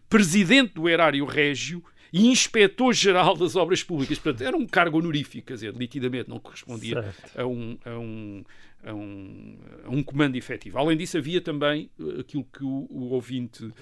[0.09, 4.17] presidente do Erário Régio e inspetor-geral das obras públicas.
[4.17, 8.43] Portanto, era um cargo honorífico, quer dizer, nitidamente não correspondia a um, a um,
[8.83, 10.77] a um, a um comando efetivo.
[10.77, 13.73] Além disso, havia também uh, aquilo que o, o ouvinte uh,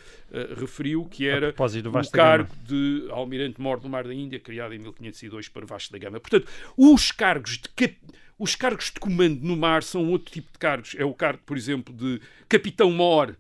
[0.58, 5.65] referiu, que era o cargo de Almirante-Mor do Mar da Índia, criado em 1502 para
[5.65, 6.19] Vasco da Gama.
[6.19, 7.97] Portanto, os cargos de cap...
[8.39, 10.95] os cargos de comando no mar são outro tipo de cargos.
[10.97, 13.38] É o cargo, por exemplo, de Capitão-Mor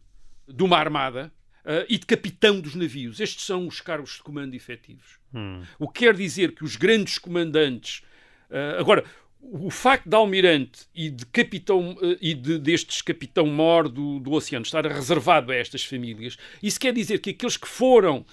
[0.47, 1.31] de uma armada,
[1.65, 3.19] Uh, e de capitão dos navios.
[3.19, 5.17] Estes são os cargos de comando efetivos.
[5.33, 5.63] Hum.
[5.79, 8.03] O que quer dizer que os grandes comandantes.
[8.51, 9.03] Uh, agora,
[9.51, 14.65] o facto de almirante e de capitão uh, e de, destes capitão-mor do, do oceano
[14.65, 18.25] estar reservado a estas famílias, isso quer dizer que aqueles que foram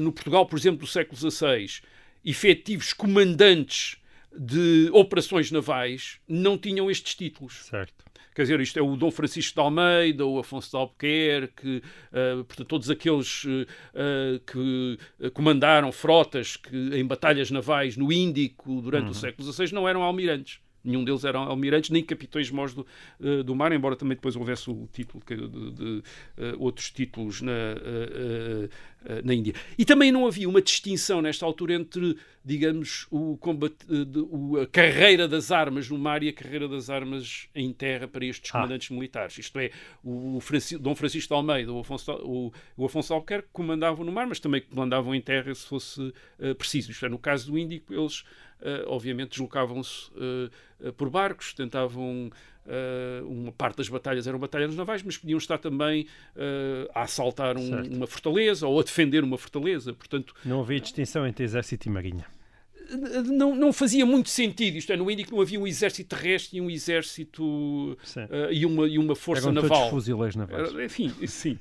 [0.00, 1.82] no Portugal, por exemplo, do século XVI,
[2.24, 3.96] efetivos comandantes
[4.36, 7.66] de operações navais, não tinham estes títulos.
[7.66, 8.04] Certo.
[8.34, 12.66] Quer dizer, isto é o Dom Francisco de Almeida, o Afonso de Albuquerque, uh, portanto,
[12.66, 14.98] todos aqueles uh, que
[15.32, 19.10] comandaram frotas que, em batalhas navais no Índico durante uhum.
[19.10, 20.60] o século XVI não eram almirantes.
[20.84, 22.86] Nenhum deles eram almirantes, nem capitães mós do,
[23.20, 26.02] uh, do mar, embora também depois houvesse o título de, de, de uh,
[26.58, 28.68] outros títulos na, uh,
[29.24, 29.54] na Índia.
[29.78, 33.76] E também não havia uma distinção nesta altura entre, digamos, o combate,
[34.30, 38.24] o, a carreira das armas no mar e a carreira das armas em terra para
[38.24, 38.52] estes ah.
[38.54, 38.94] comandantes ah.
[38.94, 39.38] militares.
[39.38, 39.70] Isto é,
[40.04, 44.26] o Francisco, Dom Francisco de Almeida, o Afonso, o, o Afonso Albuquerque comandavam no mar,
[44.26, 46.12] mas também comandavam em terra se fosse
[46.58, 46.90] preciso.
[46.90, 48.24] Isto é, no caso do Índico, eles
[48.62, 52.30] uh, obviamente deslocavam-se uh, por barcos, tentavam.
[53.26, 56.06] Uma parte das batalhas eram batalhas navais, mas podiam estar também
[56.94, 59.92] a assaltar um, uma fortaleza ou a defender uma fortaleza.
[59.92, 62.26] Portanto, não havia distinção entre exército e marinha
[63.24, 64.76] não, não fazia muito sentido.
[64.76, 67.96] Isto é, no Índico não havia um exército terrestre e um exército uh,
[68.50, 69.78] e, uma, e uma força Eram naval.
[69.78, 70.72] Todos fuzileiros navais.
[70.74, 71.58] Enfim, sim.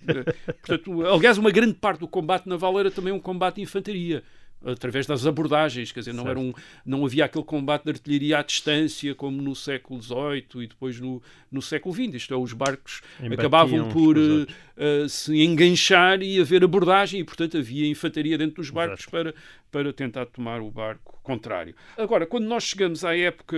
[0.65, 4.23] Portanto, aliás, uma grande parte do combate naval era também um combate de infantaria
[4.63, 6.53] através das abordagens, quer dizer, não, era um,
[6.85, 11.21] não havia aquele combate de artilharia à distância como no século XVIII e depois no,
[11.51, 12.15] no século XX.
[12.15, 17.23] Isto é, os barcos Embatiam acabavam por uh, uh, se enganchar e haver abordagem e,
[17.23, 19.33] portanto, havia infantaria dentro dos barcos para,
[19.71, 21.75] para tentar tomar o barco contrário.
[21.97, 23.57] Agora, quando nós chegamos à época,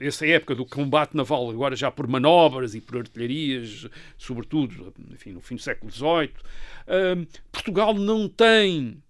[0.00, 5.40] essa época do combate naval, agora já por manobras e por artilharias, sobretudo, enfim, no
[5.40, 6.30] fim do século XVIII,
[6.86, 9.02] uh, Portugal não tem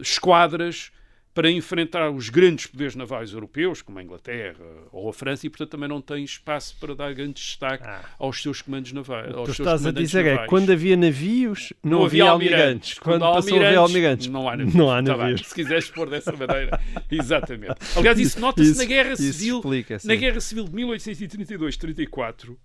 [0.00, 0.92] esquadras
[1.34, 5.70] para enfrentar os grandes poderes navais europeus, como a Inglaterra ou a França, e portanto
[5.70, 8.04] também não tem espaço para dar grande destaque ah.
[8.18, 9.34] aos seus comandos navais.
[9.34, 12.98] O que tu estás a dizer é que quando havia navios, não, não havia almirantes.
[12.98, 14.74] Quando, quando passou a haver almirantes, não há navios.
[14.74, 15.40] Não há navios.
[15.40, 16.78] Tá se quiseres pôr dessa maneira,
[17.10, 17.76] exatamente.
[17.96, 19.62] Aliás, isso nota-se na Guerra Civil,
[20.04, 22.56] na Guerra Civil de 1832-34,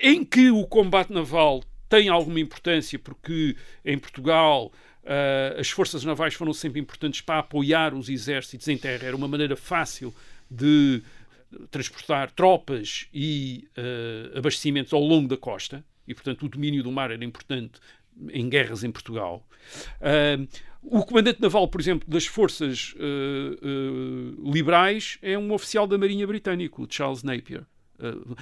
[0.00, 6.34] em que o combate naval tem alguma importância, porque em Portugal Uh, as forças navais
[6.34, 9.06] foram sempre importantes para apoiar os exércitos em terra.
[9.06, 10.14] Era uma maneira fácil
[10.50, 11.02] de
[11.70, 15.84] transportar tropas e uh, abastecimentos ao longo da costa.
[16.06, 17.80] E, portanto, o domínio do mar era importante
[18.30, 19.46] em guerras em Portugal.
[20.00, 20.46] Uh,
[20.82, 22.92] o comandante naval, por exemplo, das forças
[24.42, 27.64] liberais é um oficial da Marinha Britânica, o Charles Napier.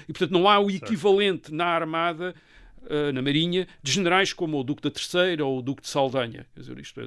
[0.09, 2.35] e, portanto, não há o equivalente na Armada
[2.83, 6.47] uh, na Marinha, de generais como o Duque da Terceira ou o Duque de Saldanha.
[6.55, 7.05] Quer dizer, isto é,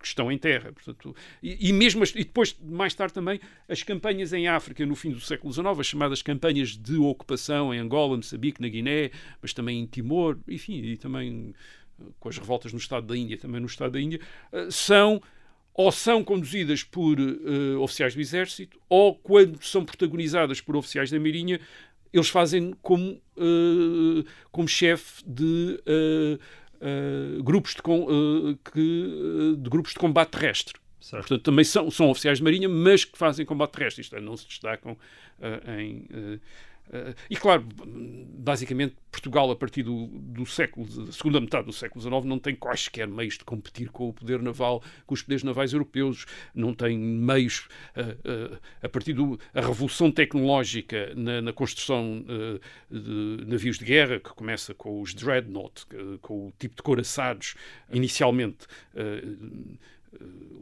[0.00, 0.72] que estão em terra.
[0.72, 4.94] Portanto, e, e mesmo as, e depois, mais tarde também, as campanhas em África no
[4.94, 9.52] fim do século XIX, as chamadas campanhas de ocupação em Angola, Moçambique, na Guiné, mas
[9.52, 11.54] também em Timor, enfim, e também
[12.18, 14.20] com as revoltas no Estado da Índia, também no Estado da Índia,
[14.52, 15.22] uh, são
[15.74, 21.18] ou são conduzidas por uh, oficiais do Exército, ou quando são protagonizadas por oficiais da
[21.18, 21.60] Marinha,
[22.12, 27.82] eles fazem como, uh, como chefe de, uh, grupos de,
[28.72, 30.74] que, de grupos de combate terrestre.
[31.00, 31.22] Certo.
[31.22, 34.36] Portanto, também são, são oficiais de Marinha, mas que fazem combate terrestre, isto é, não
[34.36, 34.96] se destacam
[35.78, 36.40] em
[37.30, 42.24] e claro, basicamente Portugal a partir do, do século, da segunda metade do século XIX
[42.24, 46.26] não tem quaisquer meios de competir com o poder naval, com os poderes navais europeus,
[46.54, 52.24] não tem meios uh, uh, a partir da revolução tecnológica na, na construção
[52.90, 55.86] de navios de guerra, que começa com os dreadnought,
[56.20, 57.54] com o tipo de coraçados
[57.90, 58.66] inicialmente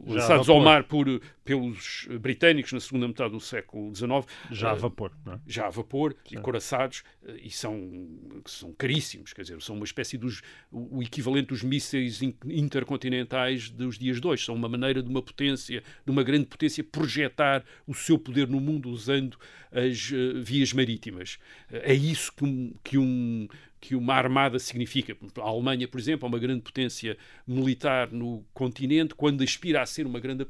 [0.05, 4.09] lançados ao mar por, pelos britânicos na segunda metade do século XIX.
[4.51, 5.39] Já a vapor, não é?
[5.47, 6.37] Já a vapor Sim.
[6.37, 8.09] e coraçados, eh, e são,
[8.45, 10.41] são caríssimos, quer dizer, são uma espécie dos.
[10.71, 14.45] o equivalente dos mísseis intercontinentais dos dias de hoje.
[14.45, 18.59] São uma maneira de uma potência, de uma grande potência, projetar o seu poder no
[18.59, 19.37] mundo usando
[19.71, 21.37] as uh, vias marítimas.
[21.69, 23.47] É isso que um, que um
[23.81, 25.17] que uma armada significa.
[25.39, 27.17] A Alemanha, por exemplo, é uma grande potência
[27.47, 30.45] militar no continente, quando aspira a ser uma grande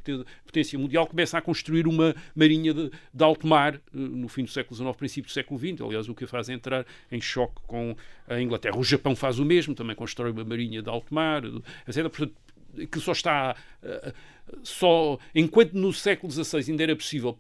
[0.46, 4.50] potência mundial, começa a construir uma marinha de, de alto mar eh, no fim do
[4.50, 5.82] século XIX, princípio do século XX.
[5.82, 7.96] Aliás, o que a faz entrar em choque com
[8.28, 8.78] a Inglaterra.
[8.78, 11.44] O Japão faz o mesmo, também constrói uma marinha de alto mar,
[11.88, 12.04] etc.
[12.10, 12.34] Portanto,
[12.92, 14.14] que só está uh,
[14.64, 17.38] só enquanto no século XVI ainda era possível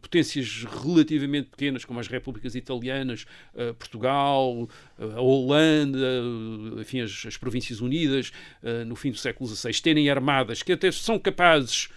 [0.00, 5.98] potências relativamente pequenas como as repúblicas italianas, uh, Portugal, a Holanda,
[6.80, 8.32] enfim as, as Províncias Unidas
[8.86, 11.88] no fim do século XVI terem armadas que até são capazes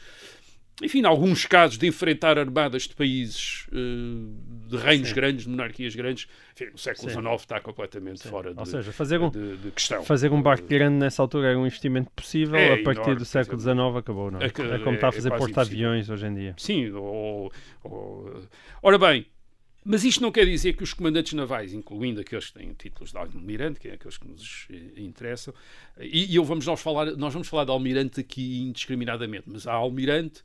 [0.81, 5.15] enfim, em alguns casos, de enfrentar armadas de países, uh, de reinos Sim.
[5.15, 8.29] grandes, de monarquias grandes, enfim, o século XIX está completamente Sim.
[8.29, 10.03] fora de, Ou seja, fazer um, de, de, questão.
[10.03, 13.25] Fazer um barco grande nessa altura era um investimento possível, é, a partir enorme, do
[13.25, 14.45] século XIX acabou, não é?
[14.45, 16.55] É, é como está a fazer é porta-aviões hoje em dia.
[16.57, 17.51] Sim, ou,
[17.83, 18.43] ou,
[18.81, 19.27] ora bem,
[19.85, 23.17] mas isto não quer dizer que os comandantes navais, incluindo aqueles que têm títulos de
[23.17, 25.53] almirante, que é aqueles que nos eh, interessam,
[25.99, 29.73] e, e eu vamos nós falar, nós vamos falar de almirante aqui indiscriminadamente, mas há
[29.73, 30.41] almirante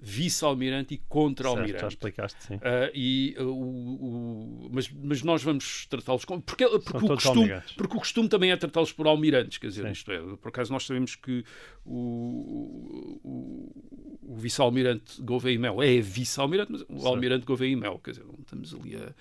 [0.00, 1.82] vice-almirante e contra-almirante.
[1.82, 2.54] Já explicaste, sim.
[2.54, 6.40] Uh, e, uh, o, o, mas, mas nós vamos tratá-los como.
[6.40, 9.92] Porque, porque, o costume, porque o costume também é tratá-los por almirantes, quer dizer, sim.
[9.92, 11.44] isto é, por acaso nós sabemos que
[11.84, 13.74] o, o,
[14.22, 18.24] o vice-almirante Gouveia e Mel é vice-almirante, mas o almirante Gouveia e Mel, quer dizer,
[18.24, 19.14] não estamos ali a.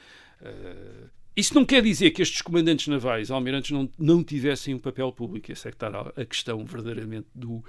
[0.47, 5.11] a isso não quer dizer que estes comandantes navais, almirantes, não, não tivessem um papel
[5.11, 5.51] público.
[5.51, 7.63] Essa é que está a questão verdadeiramente do uh,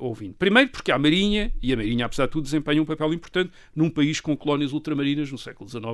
[0.00, 0.34] ouvinte.
[0.38, 3.88] Primeiro, porque a Marinha, e a Marinha, apesar de tudo, desempenha um papel importante num
[3.88, 5.84] país com colónias ultramarinas no século XIX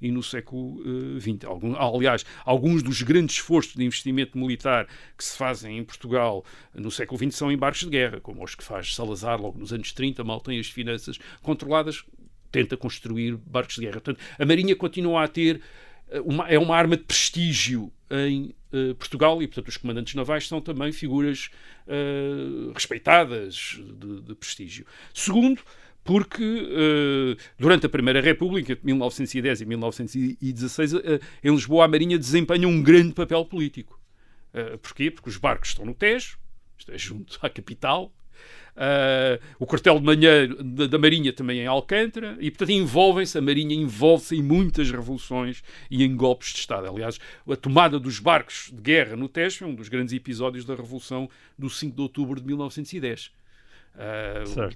[0.00, 0.80] e no século
[1.20, 1.44] XX.
[1.44, 4.86] Uh, Algum, aliás, alguns dos grandes esforços de investimento militar
[5.18, 8.54] que se fazem em Portugal no século XX são em barcos de guerra, como os
[8.54, 12.04] que faz Salazar logo nos anos 30, mal tem as finanças controladas,
[12.50, 14.00] tenta construir barcos de guerra.
[14.00, 15.60] Portanto, a Marinha continua a ter
[16.24, 20.60] uma, é uma arma de prestígio em uh, Portugal e, portanto, os comandantes navais são
[20.60, 21.50] também figuras
[21.86, 24.84] uh, respeitadas de, de, prestígio.
[25.14, 25.62] Segundo,
[26.02, 30.92] porque uh, durante a Primeira República, de 1910 e 1916,
[31.44, 34.00] em Lisboa a Marinha desempenha um grande papel político.
[34.82, 35.10] porquê?
[35.10, 36.38] Porque os barcos estão no Tejo,
[36.76, 38.12] isto é junto à capital,
[38.76, 43.42] Uh, o quartel de manhã da, da, Marinha também em Alcântara, e portanto envolvem-se, a
[43.42, 46.86] Marinha envolve-se em muitas revoluções e em golpes de Estado.
[46.88, 50.74] Aliás, a tomada dos barcos de guerra no Tejo é um dos grandes episódios da
[50.74, 53.39] Revolução do 5 de outubro de 1910.
[53.94, 54.70] Uh,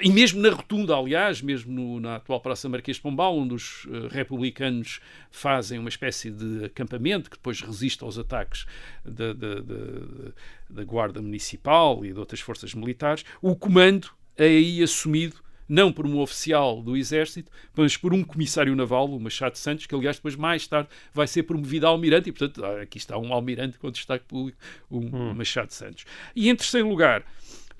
[0.00, 3.84] e mesmo na rotunda, aliás, mesmo no, na atual Praça Marquês de Pombal, onde os
[3.84, 5.00] uh, republicanos
[5.30, 8.64] fazem uma espécie de acampamento que depois resiste aos ataques
[9.04, 10.32] da, da, da,
[10.70, 16.06] da Guarda Municipal e de outras forças militares, o comando é aí assumido não por
[16.06, 20.36] um oficial do Exército, mas por um comissário naval, o Machado Santos, que aliás depois
[20.36, 24.24] mais tarde vai ser promovido a almirante, e portanto aqui está um almirante com destaque
[24.26, 24.58] público,
[24.90, 25.34] o hum.
[25.34, 26.04] Machado Santos.
[26.36, 27.24] E em terceiro lugar,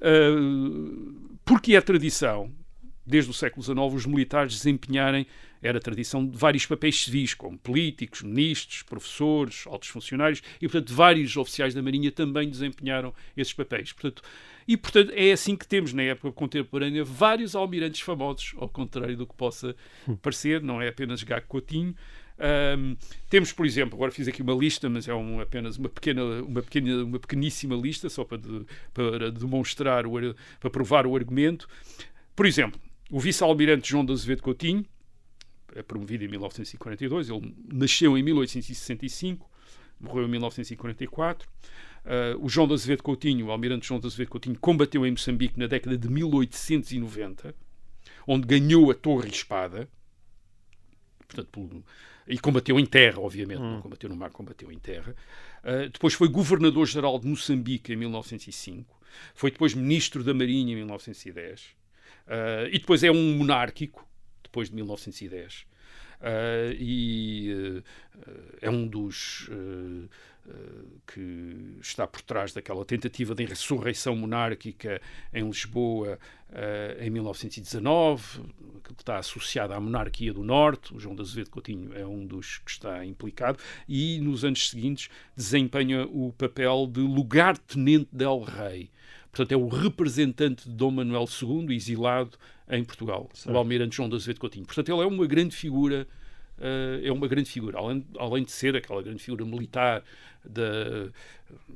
[0.00, 2.50] uh, porque é tradição,
[3.06, 5.26] desde o século XIX, os militares desempenharem,
[5.62, 11.36] era tradição de vários papéis civis, como políticos, ministros, professores, altos funcionários, e, portanto, vários
[11.38, 13.90] oficiais da Marinha também desempenharam esses papéis.
[13.92, 14.22] Portanto,
[14.68, 19.26] e, portanto, é assim que temos, na época contemporânea, vários almirantes famosos, ao contrário do
[19.26, 19.74] que possa
[20.20, 21.94] parecer, não é apenas Gago Coutinho,
[22.38, 22.96] um,
[23.30, 26.62] temos, por exemplo, agora fiz aqui uma lista, mas é um, apenas uma pequena, uma
[26.62, 30.12] pequena, uma pequeníssima lista, só para, de, para demonstrar, o,
[30.58, 31.68] para provar o argumento.
[32.34, 32.80] Por exemplo,
[33.10, 34.84] o vice-almirante João de Azevedo Coutinho,
[35.74, 39.48] é promovido em 1942, ele nasceu em 1865,
[40.00, 41.48] morreu em 1944.
[42.04, 45.58] Uh, o João de Azevedo Coutinho, o almirante João de Azevedo Coutinho, combateu em Moçambique
[45.58, 47.54] na década de 1890,
[48.26, 49.88] onde ganhou a Torre Espada.
[51.26, 51.84] Portanto, pelo,
[52.26, 53.74] e combateu em terra, obviamente, hum.
[53.74, 55.14] não combateu no mar, combateu em terra.
[55.62, 59.00] Uh, depois foi governador-geral de Moçambique em 1905.
[59.34, 61.62] Foi depois ministro da Marinha em 1910.
[62.26, 64.06] Uh, e depois é um monárquico,
[64.42, 65.66] depois de 1910.
[66.20, 67.84] Uh, e uh,
[68.62, 70.08] é um dos uh,
[71.06, 75.00] que está por trás daquela tentativa de ressurreição monárquica
[75.32, 76.18] em Lisboa
[77.00, 78.42] em 1919,
[78.84, 80.94] que está associada à monarquia do Norte.
[80.94, 85.08] O João de Azevedo Coutinho é um dos que está implicado e nos anos seguintes
[85.34, 88.90] desempenha o papel de lugar-tenente del rei.
[89.30, 92.38] Portanto, é o representante de Dom Manuel II, exilado
[92.68, 94.64] em Portugal, o almirante João de Azevedo Coutinho.
[94.64, 96.06] Portanto, ele é uma grande figura
[97.02, 100.04] é uma grande figura, além, além de ser aquela grande figura militar,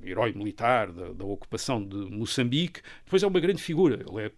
[0.05, 4.31] herói militar da, da, ocupação de Moçambique, depois é uma grande figura, ele é,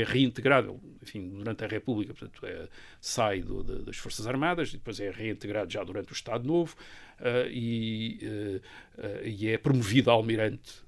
[0.00, 2.66] é reintegrado, enfim, durante a República, portanto, é,
[3.00, 6.74] sai do, das Forças Armadas depois é reintegrado já durante o Estado Novo
[7.20, 8.60] uh, e, uh,
[9.26, 10.82] e, é promovido a almirante,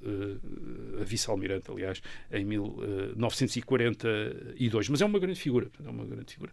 [1.00, 2.02] a vice-almirante, aliás,
[2.32, 6.52] em 1942, mas é uma grande figura, é uma grande figura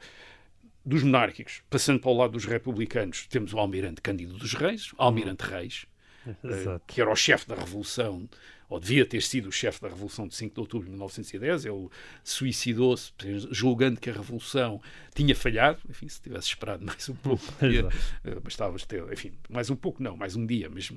[0.85, 5.43] dos monárquicos, passando para o lado dos republicanos, temos o almirante Cândido dos Reis, almirante
[5.43, 5.85] Reis,
[6.27, 8.27] uh, que era o chefe da Revolução,
[8.69, 11.65] ou devia ter sido o chefe da Revolução de 5 de outubro de 1910.
[11.65, 11.89] Ele
[12.23, 13.11] suicidou-se
[13.51, 14.81] julgando que a Revolução
[15.13, 15.79] tinha falhado.
[15.89, 20.01] Enfim, se tivesse esperado mais um pouco, podia, uh, bastava ter, enfim, mais um pouco
[20.01, 20.91] não, mais um dia, mas,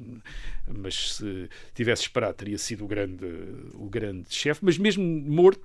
[0.67, 3.27] mas se tivesse esperado teria sido o grande,
[3.75, 4.65] o grande chefe.
[4.65, 5.61] Mas mesmo morto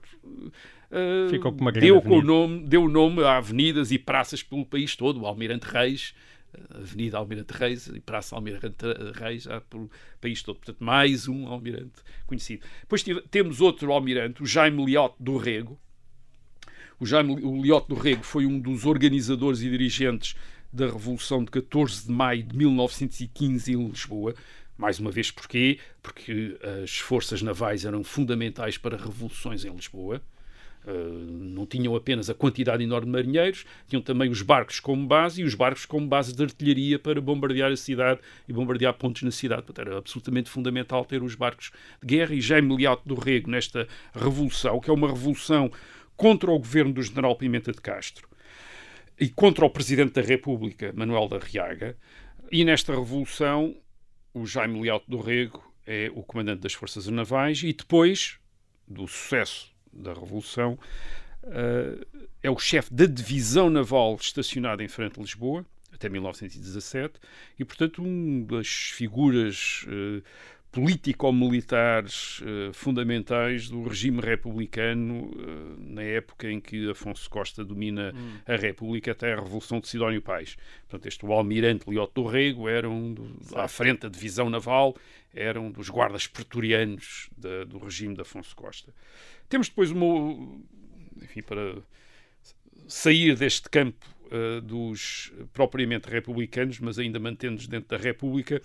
[0.91, 4.65] Uh, Ficou com uma deu, o nome, deu o nome a avenidas e praças pelo
[4.65, 5.21] país todo.
[5.21, 6.13] O Almirante Reis,
[6.69, 8.85] Avenida Almirante Reis e Praça Almirante
[9.15, 9.89] Reis, já pelo
[10.19, 10.57] país todo.
[10.57, 12.65] Portanto, mais um almirante conhecido.
[12.81, 15.79] Depois temos outro almirante, o Jaime Liotte do Rego.
[16.99, 20.35] O Jaime o Liotte do Rego foi um dos organizadores e dirigentes
[20.71, 24.35] da Revolução de 14 de maio de 1915 em Lisboa.
[24.77, 25.79] Mais uma vez, porquê?
[26.01, 30.21] Porque as forças navais eram fundamentais para revoluções em Lisboa.
[30.85, 35.41] Uh, não tinham apenas a quantidade enorme de marinheiros, tinham também os barcos como base
[35.41, 39.31] e os barcos como base de artilharia para bombardear a cidade e bombardear pontos na
[39.31, 39.61] cidade.
[39.61, 41.71] Portanto, era absolutamente fundamental ter os barcos
[42.01, 42.33] de guerra.
[42.33, 45.71] E Jaime Leal do Rego, nesta revolução, que é uma revolução
[46.17, 48.27] contra o governo do general Pimenta de Castro
[49.19, 51.95] e contra o presidente da República, Manuel da Riaga,
[52.51, 53.75] e nesta revolução,
[54.33, 58.39] o Jaime Leal do Rego é o comandante das forças navais e depois
[58.87, 60.77] do sucesso da Revolução,
[61.43, 62.05] uh,
[62.41, 67.19] é o chefe da divisão naval estacionada em frente a Lisboa, até 1917,
[67.59, 70.23] e, portanto, uma das figuras uh,
[70.71, 78.37] político-militares uh, fundamentais do regime republicano uh, na época em que Afonso Costa domina hum.
[78.47, 80.55] a República até a Revolução de Sidónio Pais.
[80.87, 84.95] Portanto, este o almirante Lioto do Rego era um do, à frente da divisão naval,
[85.33, 88.93] era um dos guardas pretorianos da, do regime de Afonso Costa.
[89.49, 90.05] Temos depois uma.
[91.21, 91.75] Enfim, para
[92.87, 98.61] sair deste campo uh, dos propriamente republicanos, mas ainda mantendo-nos dentro da República,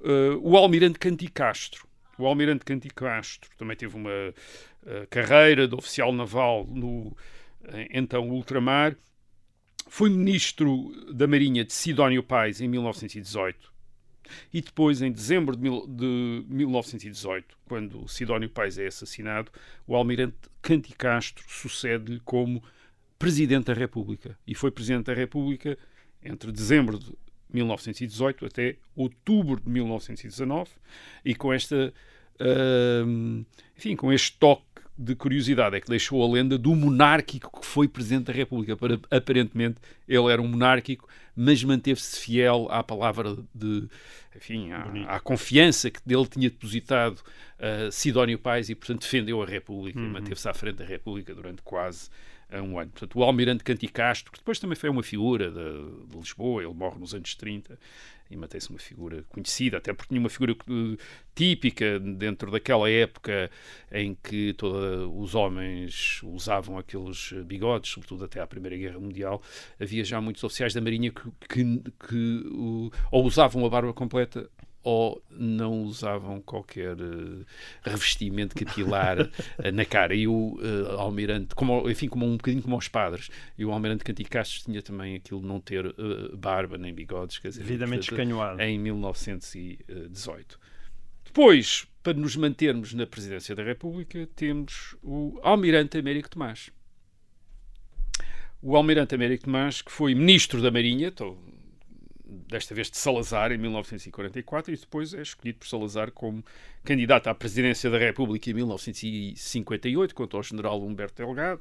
[0.00, 1.86] uh, o Almirante Canti Castro.
[2.18, 7.16] O Almirante Canti Castro também teve uma uh, carreira de oficial naval no
[7.90, 8.96] então ultramar.
[9.86, 13.70] Foi ministro da Marinha de Sidónio Pais em 1918
[14.52, 19.50] e depois, em dezembro de, de 1918, quando Sidónio Pais é assassinado,
[19.86, 22.62] o almirante Canti Castro sucede-lhe como
[23.18, 24.38] Presidente da República.
[24.46, 25.76] E foi Presidente da República
[26.22, 27.12] entre dezembro de
[27.54, 30.70] 1918 até outubro de 1919,
[31.24, 31.92] e com esta.
[32.40, 33.44] Uh,
[33.76, 34.64] enfim, com este toque
[35.00, 38.76] de curiosidade é que deixou a lenda do monárquico que foi Presidente da República.
[38.76, 39.76] Para, aparentemente,
[40.06, 43.88] ele era um monárquico, mas manteve-se fiel à palavra de,
[44.36, 49.46] enfim, à, à confiança que dele tinha depositado uh, Sidónio Pais e, portanto, defendeu a
[49.46, 50.06] República uhum.
[50.06, 52.10] e manteve-se à frente da República durante quase
[52.52, 52.90] uh, um ano.
[52.90, 56.98] Portanto, o Almirante Canticastro, que depois também foi uma figura de, de Lisboa, ele morre
[56.98, 57.78] nos anos 30,
[58.30, 60.96] e mantém-se uma figura conhecida, até porque tinha uma figura eh,
[61.34, 63.50] típica dentro daquela época
[63.90, 69.42] em que todos os homens usavam aqueles bigodes, sobretudo até à Primeira Guerra Mundial.
[69.80, 72.50] Havia já muitos oficiais da Marinha que, que, que
[73.10, 74.48] ou usavam a barba completa
[74.82, 77.44] ou não usavam qualquer uh,
[77.82, 79.30] revestimento capilar uh,
[79.72, 80.14] na cara.
[80.14, 84.04] E o uh, almirante, como, enfim, como um bocadinho como aos padres, e o almirante
[84.04, 85.94] Canticastos tinha também aquilo de não ter
[86.36, 88.60] barba nem bigodes, quer dizer, devidamente escanhoado.
[88.62, 90.58] Em 1918.
[91.24, 96.70] Depois, para nos mantermos na presidência da República, temos o Almirante Américo Tomás.
[98.62, 101.38] O Almirante Américo Tomás, que foi ministro da Marinha, então,
[102.48, 106.44] desta vez de Salazar, em 1944, e depois é escolhido por Salazar como
[106.84, 111.60] candidato à presidência da República em 1958, quanto ao general Humberto Delgado.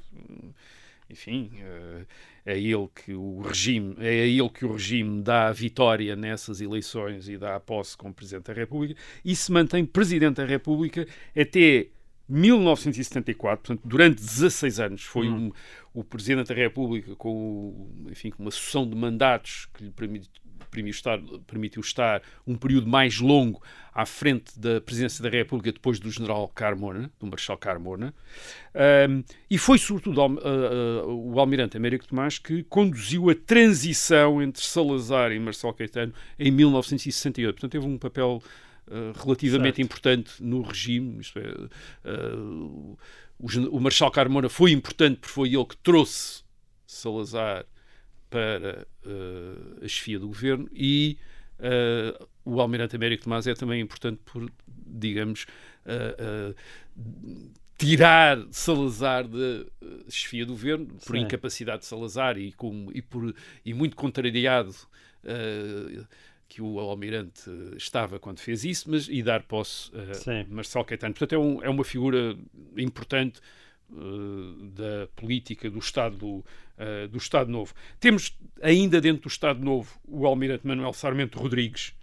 [1.10, 2.06] Enfim, eh,
[2.46, 6.62] é ele que o regime, é a ele que o regime dá a vitória nessas
[6.62, 11.08] eleições e dá a posse como presidente da República e se mantém presidente da República
[11.36, 11.88] até
[12.28, 15.48] 1974, portanto, durante 16 anos, foi Hum.
[15.48, 15.52] um,
[16.00, 20.30] o Presidente da República com, enfim, com uma sucessão de mandatos que lhe permite-
[20.70, 23.62] permitiu estar, permitiu estar um período mais longo
[23.94, 28.14] à frente da Presidência da República depois do General Carmona, do Marechal Carmona,
[29.10, 34.42] Um, e foi sobretudo al- a- a- o Almirante Américo Tomás que conduziu a transição
[34.42, 37.56] entre Salazar e Marcelo Caetano em 1968.
[37.56, 38.42] Portanto, teve um papel
[38.88, 39.82] uh, relativamente Certo.
[39.86, 41.20] importante no regime.
[41.20, 42.98] Isto é, uh,
[43.40, 46.44] o, o Marechal Carmona foi importante porque foi ele que trouxe
[46.86, 47.66] Salazar
[48.30, 51.18] para uh, a chefia do governo e
[51.60, 55.46] uh, o Almirante Américo Tomás é também importante por, digamos,
[55.86, 56.56] uh,
[57.78, 59.66] tirar Salazar da
[60.10, 61.24] chefia do governo por Sim.
[61.24, 63.34] incapacidade de Salazar e, com, e, por,
[63.66, 64.76] e muito contrariado
[66.48, 70.46] que o Almirante estava quando fez isso, mas e dar posse a Sim.
[70.50, 71.14] Marcelo Caetano.
[71.14, 72.36] Portanto, é, um- é uma figura
[72.76, 73.40] importante
[73.92, 77.74] da política do Estado, uh, do Estado Novo.
[78.00, 81.94] Temos ainda dentro do Estado Novo o Almirante Manuel Sarmento Rodrigues.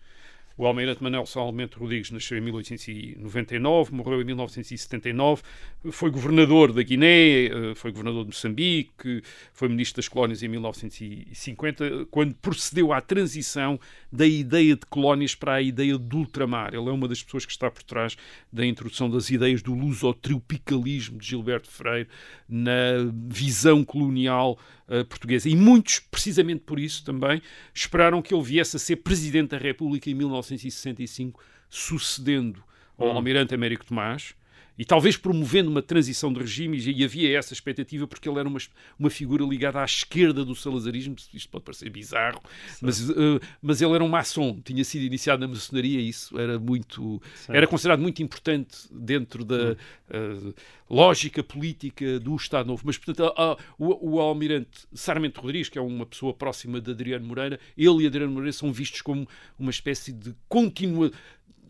[0.58, 5.42] O Almirante Manuel Sarmento Rodrigues nasceu em 1899, morreu em 1979,
[5.90, 12.06] foi governador da Guiné, uh, foi governador de Moçambique, foi ministro das colónias em 1950,
[12.10, 13.78] quando procedeu à transição
[14.10, 16.74] da ideia de colónias para a ideia de ultramar.
[16.74, 18.16] Ele é uma das pessoas que está por trás
[18.50, 22.08] da introdução das ideias do lusotropicalismo de Gilberto Freire
[22.48, 24.58] na visão colonial
[24.88, 25.48] uh, portuguesa.
[25.48, 27.40] E muitos, precisamente por isso também,
[27.74, 32.62] esperaram que ele viesse a ser Presidente da República em 1965, sucedendo
[32.98, 34.34] ao Almirante Américo Tomás,
[34.78, 38.58] e talvez promovendo uma transição de regime, e havia essa expectativa porque ele era uma,
[38.98, 42.40] uma figura ligada à esquerda do salazarismo, isto pode parecer bizarro,
[42.80, 46.58] mas, uh, mas ele era um maçom, tinha sido iniciado na maçonaria, e isso era
[46.58, 50.54] muito, era considerado muito importante dentro da uh,
[50.88, 52.82] lógica política do Estado Novo.
[52.84, 57.26] Mas, portanto, a- o, o almirante Sarmento Rodrigues, que é uma pessoa próxima de Adriano
[57.26, 59.26] Moreira, ele e Adriano Moreira são vistos como
[59.58, 61.10] uma espécie de continua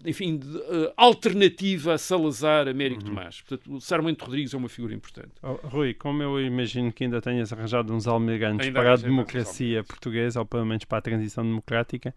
[0.07, 3.43] enfim, de, eh, alternativa a Salazar Américo Tomás.
[3.43, 5.33] Portanto, o Sarmento Rodrigues é uma figura importante.
[5.43, 9.83] Oh, Rui, como eu imagino que ainda tenhas arranjado uns almirantes Ainda para a democracia
[9.85, 12.15] portuguesa, ou pelo menos para a transição democrática,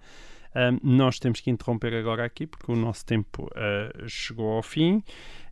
[0.53, 5.03] ahm, nós temos que interromper agora aqui, porque o nosso tempo ah, chegou ao fim.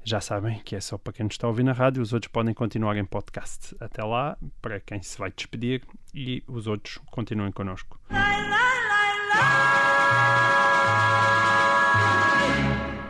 [0.04, 2.32] Já sabem que é só para quem nos está a ouvir na rádio, os outros
[2.32, 3.76] podem continuar em podcast.
[3.78, 5.82] Até lá, para quem se vai despedir,
[6.14, 8.00] e os outros continuem connosco.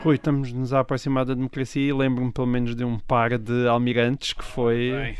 [0.07, 4.31] Rui, estamos-nos a aproximar da democracia e lembro-me pelo menos de um par de almirantes
[4.31, 5.15] que foi Bem,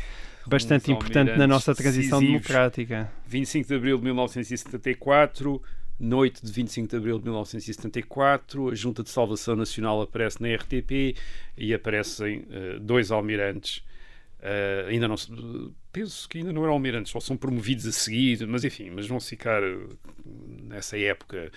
[0.46, 2.46] bastante importante na nossa transição decisivos.
[2.46, 3.12] democrática.
[3.26, 5.60] 25 de abril de 1974,
[6.00, 11.14] noite de 25 de abril de 1974, a Junta de Salvação Nacional aparece na RTP
[11.58, 13.84] e aparecem eh, dois almirantes.
[14.40, 15.30] Eh, ainda não se-
[15.98, 19.18] penso que ainda não eram almirantes, só são promovidos a seguir, mas enfim, mas vão
[19.18, 19.76] ficar eh,
[20.62, 21.50] nessa época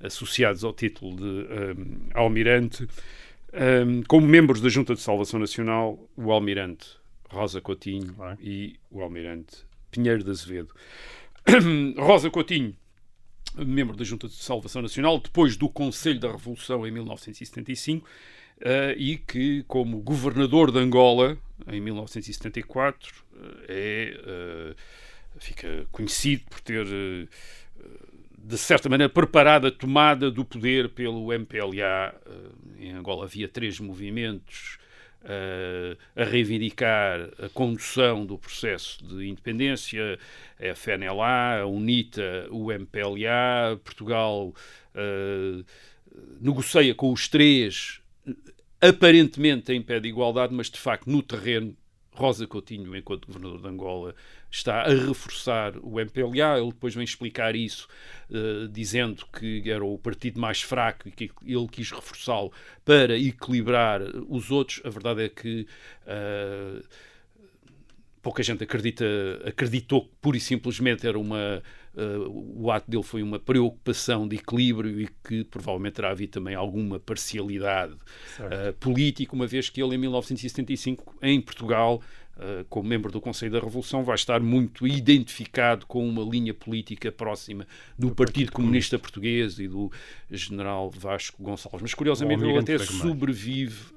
[0.00, 1.74] associados ao título de eh,
[2.14, 2.86] almirante.
[3.52, 6.86] Eh, como membros da Junta de Salvação Nacional, o almirante
[7.28, 8.38] Rosa Coutinho Claro.
[8.40, 10.72] e o almirante Pinheiro de Azevedo.
[11.98, 12.76] Rosa Coutinho,
[13.56, 18.06] membro da Junta de Salvação Nacional, depois do Conselho da Revolução em 1975,
[18.60, 21.36] eh, e que, como governador de Angola,
[21.66, 24.74] em 1974, eh, é, eh,
[25.38, 27.26] fica conhecido por ter, eh,
[28.38, 32.14] de certa maneira, preparado a tomada do poder pelo MPLA.
[32.78, 34.78] Em Angola havia três movimentos
[36.16, 40.18] a reivindicar a condução do processo de independência,
[40.58, 44.54] a FNLA, a UNITA, o MPLA, Portugal
[46.40, 48.00] negocia com os três,
[48.80, 51.76] aparentemente em pé de igualdade, mas de facto no terreno
[52.18, 54.14] Rosa Coutinho, enquanto governador de Angola,
[54.50, 56.58] está a reforçar o MPLA.
[56.58, 57.86] Ele depois vem explicar isso,
[58.30, 62.52] eh, dizendo que era o partido mais fraco e que ele quis reforçá-lo
[62.84, 64.80] para equilibrar os outros.
[64.84, 65.66] A verdade é que,
[66.06, 66.82] eh,
[68.28, 69.06] pouca gente acredita,
[69.42, 71.62] acreditou que pura e simplesmente era uma.
[71.94, 76.54] Uh, o ato dele foi uma preocupação de equilíbrio e que provavelmente terá havido também
[76.54, 82.02] alguma parcialidade uh, política, uma vez que ele, em 1975, em Portugal,
[82.68, 87.66] como membro do Conselho da Revolução, vai estar muito identificado com uma linha política próxima
[87.98, 89.90] do, do Partido, Partido Comunista, Comunista, Português e do
[90.30, 91.82] General Vasco Gonçalves.
[91.82, 93.92] Mas curiosamente ele até sobrevive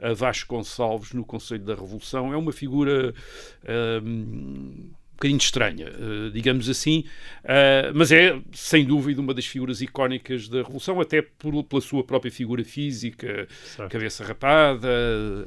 [0.00, 2.32] a, a, Vasco Gonçalves no Conselho da Revolução.
[2.32, 3.14] É uma figura.
[3.62, 7.04] Uh, um bocadinho estranha, uh, digamos assim,
[7.44, 12.02] uh, mas é, sem dúvida, uma das figuras icónicas da Revolução, até por, pela sua
[12.02, 13.90] própria figura física, certo.
[13.90, 14.88] cabeça rapada,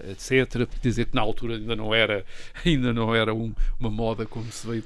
[0.09, 0.67] etc.
[0.81, 2.25] Dizer que na altura ainda não era,
[2.65, 4.83] ainda não era um, uma moda como se veio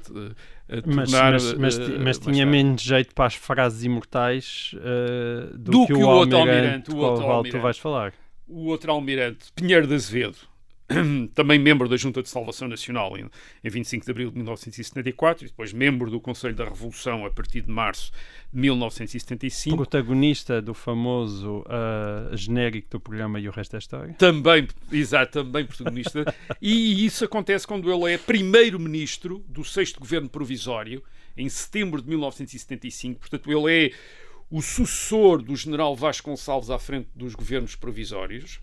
[0.68, 1.32] a, a tornar.
[1.32, 5.94] Mas, mas, mas, mas tinha menos jeito para as frases imortais uh, do, do, que,
[5.94, 7.56] que o, outro almirante, o outro almirante.
[7.56, 8.12] tu vais falar.
[8.48, 10.51] O outro almirante, Pinheiro de Azevedo
[11.34, 13.28] também membro da Junta de Salvação Nacional em,
[13.62, 17.62] em 25 de abril de 1974 e depois membro do Conselho da Revolução a partir
[17.62, 18.12] de março
[18.52, 19.76] de 1975.
[19.76, 24.14] Protagonista do famoso uh, genérico do programa E o Resto da História.
[24.14, 26.34] Também, exato, também protagonista.
[26.60, 31.02] e isso acontece quando ele é primeiro-ministro do sexto governo provisório
[31.36, 33.20] em setembro de 1975.
[33.20, 33.92] Portanto, ele é
[34.50, 38.60] o sucessor do general Vasco Gonçalves à frente dos governos provisórios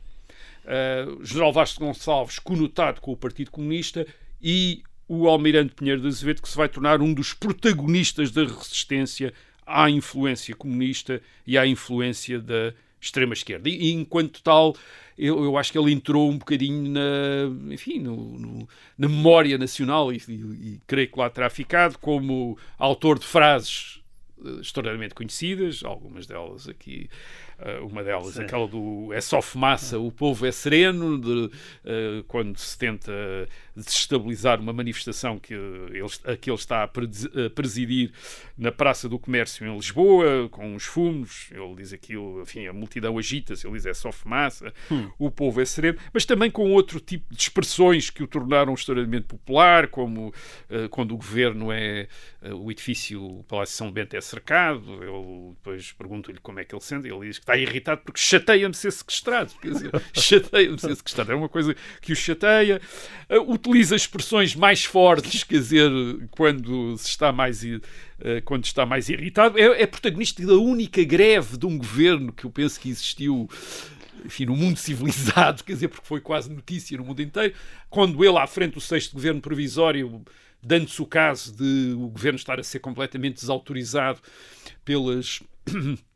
[0.65, 4.05] uh, General Vasco Gonçalves conotado com o Partido Comunista
[4.41, 9.33] e o Almirante Pinheiro de Azevedo, que se vai tornar um dos protagonistas da resistência
[9.65, 13.67] à influência comunista e à influência da extrema-esquerda.
[13.69, 14.75] E, e, enquanto tal,
[15.17, 20.11] eu, eu, acho que ele entrou um bocadinho na, enfim, no, no, na memória nacional
[20.13, 23.99] e, e, e creio que lá terá ficado como autor de frases
[24.37, 27.09] uh, extraordinariamente conhecidas, algumas delas aqui
[27.83, 28.43] uma delas, Sim.
[28.43, 33.11] aquela do é só fumaça, o povo é sereno, de, uh, quando se tenta
[33.75, 36.87] desestabilizar uma manifestação que ele, a que ele está a
[37.49, 38.11] presidir
[38.57, 43.17] na Praça do Comércio em Lisboa, com os fumos, ele diz aquilo, enfim, a multidão
[43.17, 45.09] agita-se, ele diz é só fumaça, hum.
[45.17, 49.27] o povo é sereno, mas também com outro tipo de expressões que o tornaram extraordinariamente
[49.27, 52.07] popular, como uh, quando o governo é,
[52.41, 56.81] o edifício, o Palácio São Bento é cercado, eu depois pergunto-lhe como é que ele
[56.81, 59.53] sente, ele diz que está irritado porque chateia-me ser sequestrado.
[59.61, 61.31] Quer dizer, chateia-me ser sequestrado.
[61.31, 62.81] É uma coisa que o chateia.
[63.29, 65.91] Uh, utiliza expressões mais fortes, quer dizer,
[66.31, 67.63] quando se está mais.
[67.63, 67.81] Uh,
[68.43, 72.49] quando está mais irritado, é, é protagonista da única greve de um governo que eu
[72.49, 73.49] penso que existiu
[74.25, 77.53] enfim, no mundo civilizado, quer dizer, porque foi quase notícia no mundo inteiro,
[77.89, 80.21] quando ele, à frente do sexto governo provisório,
[80.61, 84.19] dando-se o caso de o governo estar a ser completamente desautorizado
[84.83, 85.41] pelas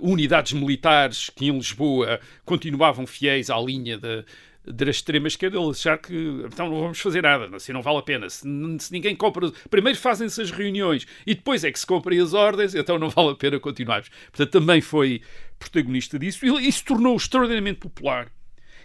[0.00, 4.24] unidades militares que em Lisboa continuavam fiéis à linha da,
[4.64, 6.14] da extrema-esquerda, ele achar que
[6.44, 8.28] então não vamos fazer nada, assim não vale a pena.
[8.28, 8.46] Se,
[8.78, 9.50] se ninguém compra.
[9.70, 13.30] Primeiro fazem-se as reuniões e depois é que se comprem as ordens, então não vale
[13.30, 14.10] a pena continuarmos.
[14.30, 15.22] Portanto, também foi
[15.58, 16.44] protagonista disso.
[16.44, 18.30] Ele, isso tornou extraordinariamente popular.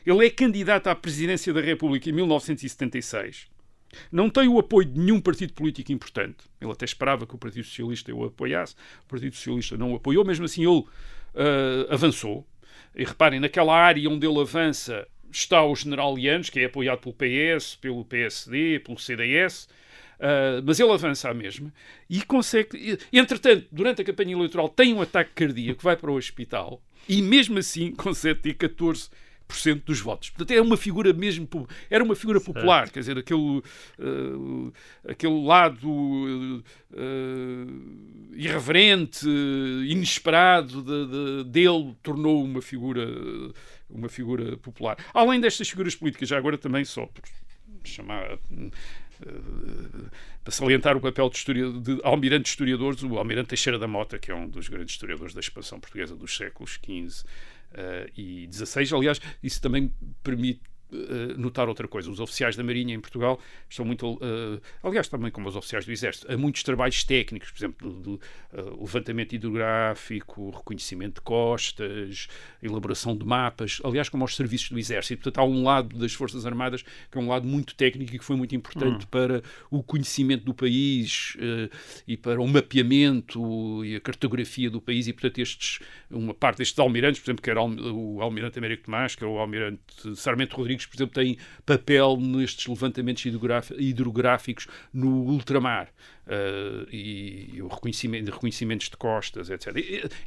[0.05, 3.56] Ele é candidato à presidência da República em 1976
[4.11, 6.37] não tem o apoio de nenhum partido político importante.
[6.59, 8.75] Ele até esperava que o Partido Socialista o apoiasse.
[9.05, 10.25] O Partido Socialista não o apoiou.
[10.25, 10.85] Mesmo assim, ele uh,
[11.89, 12.45] avançou.
[12.95, 17.13] E reparem, naquela área onde ele avança está o general Lianos, que é apoiado pelo
[17.13, 19.65] PS, pelo PSD, pelo CDS.
[19.65, 19.69] Uh,
[20.19, 21.71] ah, mas ele avança à mesma
[22.09, 22.97] e consegue.
[23.13, 27.59] Entretanto, durante a campanha eleitoral, tem um ataque cardíaco, vai para o hospital e mesmo
[27.59, 29.09] assim consegue ter 14
[29.85, 30.29] dos votos.
[30.29, 31.47] Portanto, é uma figura mesmo,
[31.89, 33.61] era uma figura popular, quer dizer, aquele,
[33.99, 34.73] uh,
[35.07, 36.63] aquele lado uh,
[38.33, 39.27] irreverente,
[39.87, 43.07] inesperado de, de, dele tornou uma figura,
[43.89, 44.97] uma figura popular.
[45.13, 47.23] Além destas figuras políticas, já agora também só por
[47.83, 48.37] chamar
[50.43, 54.31] para salientar o papel de, historiador, de almirante historiadores, o almirante Teixeira da Mota, que
[54.31, 57.25] é um dos grandes historiadores da expansão portuguesa dos séculos XV
[58.15, 58.93] e 16.
[58.93, 59.93] Aliás, isso também
[60.23, 60.61] permite
[60.91, 62.09] uh, notar outra coisa.
[62.09, 65.91] Os oficiais da Marinha em Portugal estão muito, uh, aliás, também como os oficiais do
[65.91, 68.21] Exército, há muitos trabalhos técnicos, por exemplo, do, do
[68.53, 72.27] uh, levantamento hidrográfico, reconhecimento de costas,
[72.61, 75.23] elaboração de mapas, aliás, como aos serviços do Exército.
[75.23, 78.25] Portanto, há um lado das Forças Armadas que é um lado muito técnico e que
[78.25, 79.07] foi muito importante hum.
[79.09, 81.35] para o conhecimento do país
[82.07, 85.79] e para o mapeamento e a cartografia do país e, portanto, estes,
[86.09, 89.37] uma parte destes almirantes, por exemplo, que era o Almirante Américo Tomás, que é o
[89.37, 93.25] Almirante Sarmento Rodrigues, Por exemplo, tem papel nestes levantamentos
[93.77, 95.89] hidrográficos no ultramar
[96.27, 99.75] uh, e, e, o reconhecimento, reconhecimentos de costas, etc.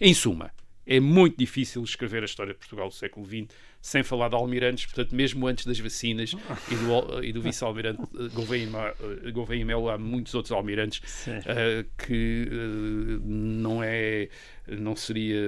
[0.01, 0.51] Em suma,
[0.87, 4.87] é muito difícil escrever a história de Portugal do século XX sem falar de almirantes,
[4.87, 6.33] portanto, mesmo antes das vacinas
[6.71, 11.85] e do, e do vice-almirante eh, Gouveia e eh, Melo, há muitos outros almirantes eh,
[11.99, 14.29] que eh, não é
[14.69, 15.41] não seria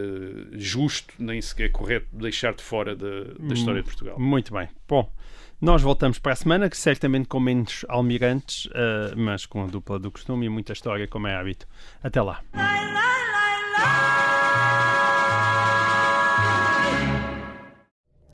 [0.52, 4.18] justo nem sequer correto deixar de fora da, da história de Portugal.
[4.18, 4.68] Muito bem.
[4.88, 5.12] Bom,
[5.62, 9.96] nós voltamos para a semana, que certamente com menos almirantes, eh, mas com a dupla
[9.96, 11.68] do costume e muita história, como é hábito.
[12.02, 12.42] Até lá.